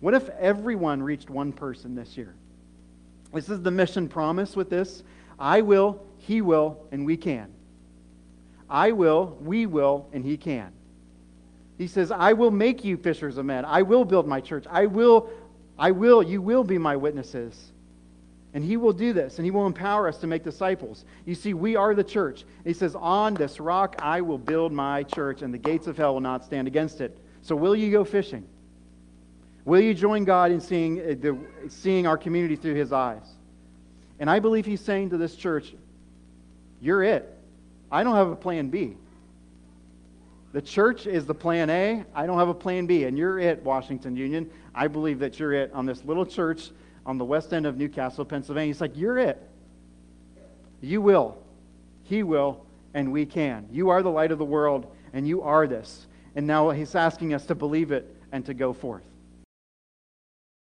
What 0.00 0.14
if 0.14 0.28
everyone 0.30 1.02
reached 1.02 1.28
one 1.28 1.52
person 1.52 1.94
this 1.94 2.16
year? 2.16 2.34
This 3.32 3.48
is 3.48 3.62
the 3.62 3.70
mission 3.70 4.08
promise 4.08 4.56
with 4.56 4.70
this. 4.70 5.02
I 5.38 5.62
will, 5.62 6.04
he 6.18 6.42
will, 6.42 6.86
and 6.92 7.04
we 7.04 7.16
can. 7.16 7.50
I 8.68 8.92
will, 8.92 9.36
we 9.40 9.66
will, 9.66 10.08
and 10.12 10.24
he 10.24 10.36
can. 10.36 10.72
He 11.76 11.86
says, 11.86 12.10
I 12.10 12.34
will 12.34 12.50
make 12.50 12.84
you 12.84 12.96
fishers 12.96 13.36
of 13.36 13.46
men. 13.46 13.64
I 13.64 13.82
will 13.82 14.04
build 14.04 14.28
my 14.28 14.40
church. 14.40 14.64
I 14.70 14.86
will, 14.86 15.30
I 15.78 15.90
will, 15.90 16.22
you 16.22 16.40
will 16.42 16.62
be 16.62 16.78
my 16.78 16.94
witnesses. 16.94 17.69
And 18.52 18.64
he 18.64 18.76
will 18.76 18.92
do 18.92 19.12
this, 19.12 19.38
and 19.38 19.44
he 19.44 19.50
will 19.50 19.66
empower 19.66 20.08
us 20.08 20.18
to 20.18 20.26
make 20.26 20.42
disciples. 20.42 21.04
You 21.24 21.36
see, 21.36 21.54
we 21.54 21.76
are 21.76 21.94
the 21.94 22.02
church. 22.02 22.44
He 22.64 22.72
says, 22.72 22.96
On 22.96 23.34
this 23.34 23.60
rock 23.60 23.96
I 24.00 24.20
will 24.20 24.38
build 24.38 24.72
my 24.72 25.04
church, 25.04 25.42
and 25.42 25.54
the 25.54 25.58
gates 25.58 25.86
of 25.86 25.96
hell 25.96 26.14
will 26.14 26.20
not 26.20 26.44
stand 26.44 26.66
against 26.66 27.00
it. 27.00 27.16
So, 27.42 27.54
will 27.54 27.76
you 27.76 27.92
go 27.92 28.04
fishing? 28.04 28.44
Will 29.64 29.80
you 29.80 29.94
join 29.94 30.24
God 30.24 30.50
in 30.50 30.60
seeing, 30.60 30.98
uh, 30.98 31.14
the, 31.20 31.38
seeing 31.68 32.06
our 32.06 32.18
community 32.18 32.56
through 32.56 32.74
his 32.74 32.92
eyes? 32.92 33.22
And 34.18 34.28
I 34.28 34.40
believe 34.40 34.66
he's 34.66 34.80
saying 34.80 35.10
to 35.10 35.16
this 35.16 35.36
church, 35.36 35.72
You're 36.80 37.04
it. 37.04 37.32
I 37.90 38.02
don't 38.02 38.16
have 38.16 38.30
a 38.30 38.36
plan 38.36 38.68
B. 38.68 38.96
The 40.52 40.62
church 40.62 41.06
is 41.06 41.26
the 41.26 41.34
plan 41.34 41.70
A. 41.70 42.04
I 42.14 42.26
don't 42.26 42.38
have 42.38 42.48
a 42.48 42.54
plan 42.54 42.86
B. 42.86 43.04
And 43.04 43.16
you're 43.16 43.38
it, 43.38 43.62
Washington 43.62 44.16
Union. 44.16 44.50
I 44.74 44.88
believe 44.88 45.20
that 45.20 45.38
you're 45.38 45.52
it 45.52 45.72
on 45.72 45.86
this 45.86 46.04
little 46.04 46.26
church 46.26 46.70
on 47.06 47.18
the 47.18 47.24
west 47.24 47.52
end 47.52 47.66
of 47.66 47.76
New 47.76 47.88
Castle, 47.88 48.24
Pennsylvania. 48.24 48.66
He's 48.66 48.80
like, 48.80 48.96
You're 48.96 49.18
it. 49.18 49.40
You 50.80 51.00
will. 51.00 51.38
He 52.04 52.22
will. 52.22 52.64
And 52.94 53.12
we 53.12 53.26
can. 53.26 53.68
You 53.70 53.90
are 53.90 54.02
the 54.02 54.10
light 54.10 54.32
of 54.32 54.38
the 54.38 54.44
world, 54.44 54.86
and 55.12 55.26
you 55.26 55.42
are 55.42 55.66
this. 55.66 56.06
And 56.34 56.46
now 56.46 56.70
he's 56.70 56.94
asking 56.94 57.34
us 57.34 57.46
to 57.46 57.54
believe 57.54 57.92
it 57.92 58.16
and 58.32 58.44
to 58.46 58.54
go 58.54 58.72
forth. 58.72 59.04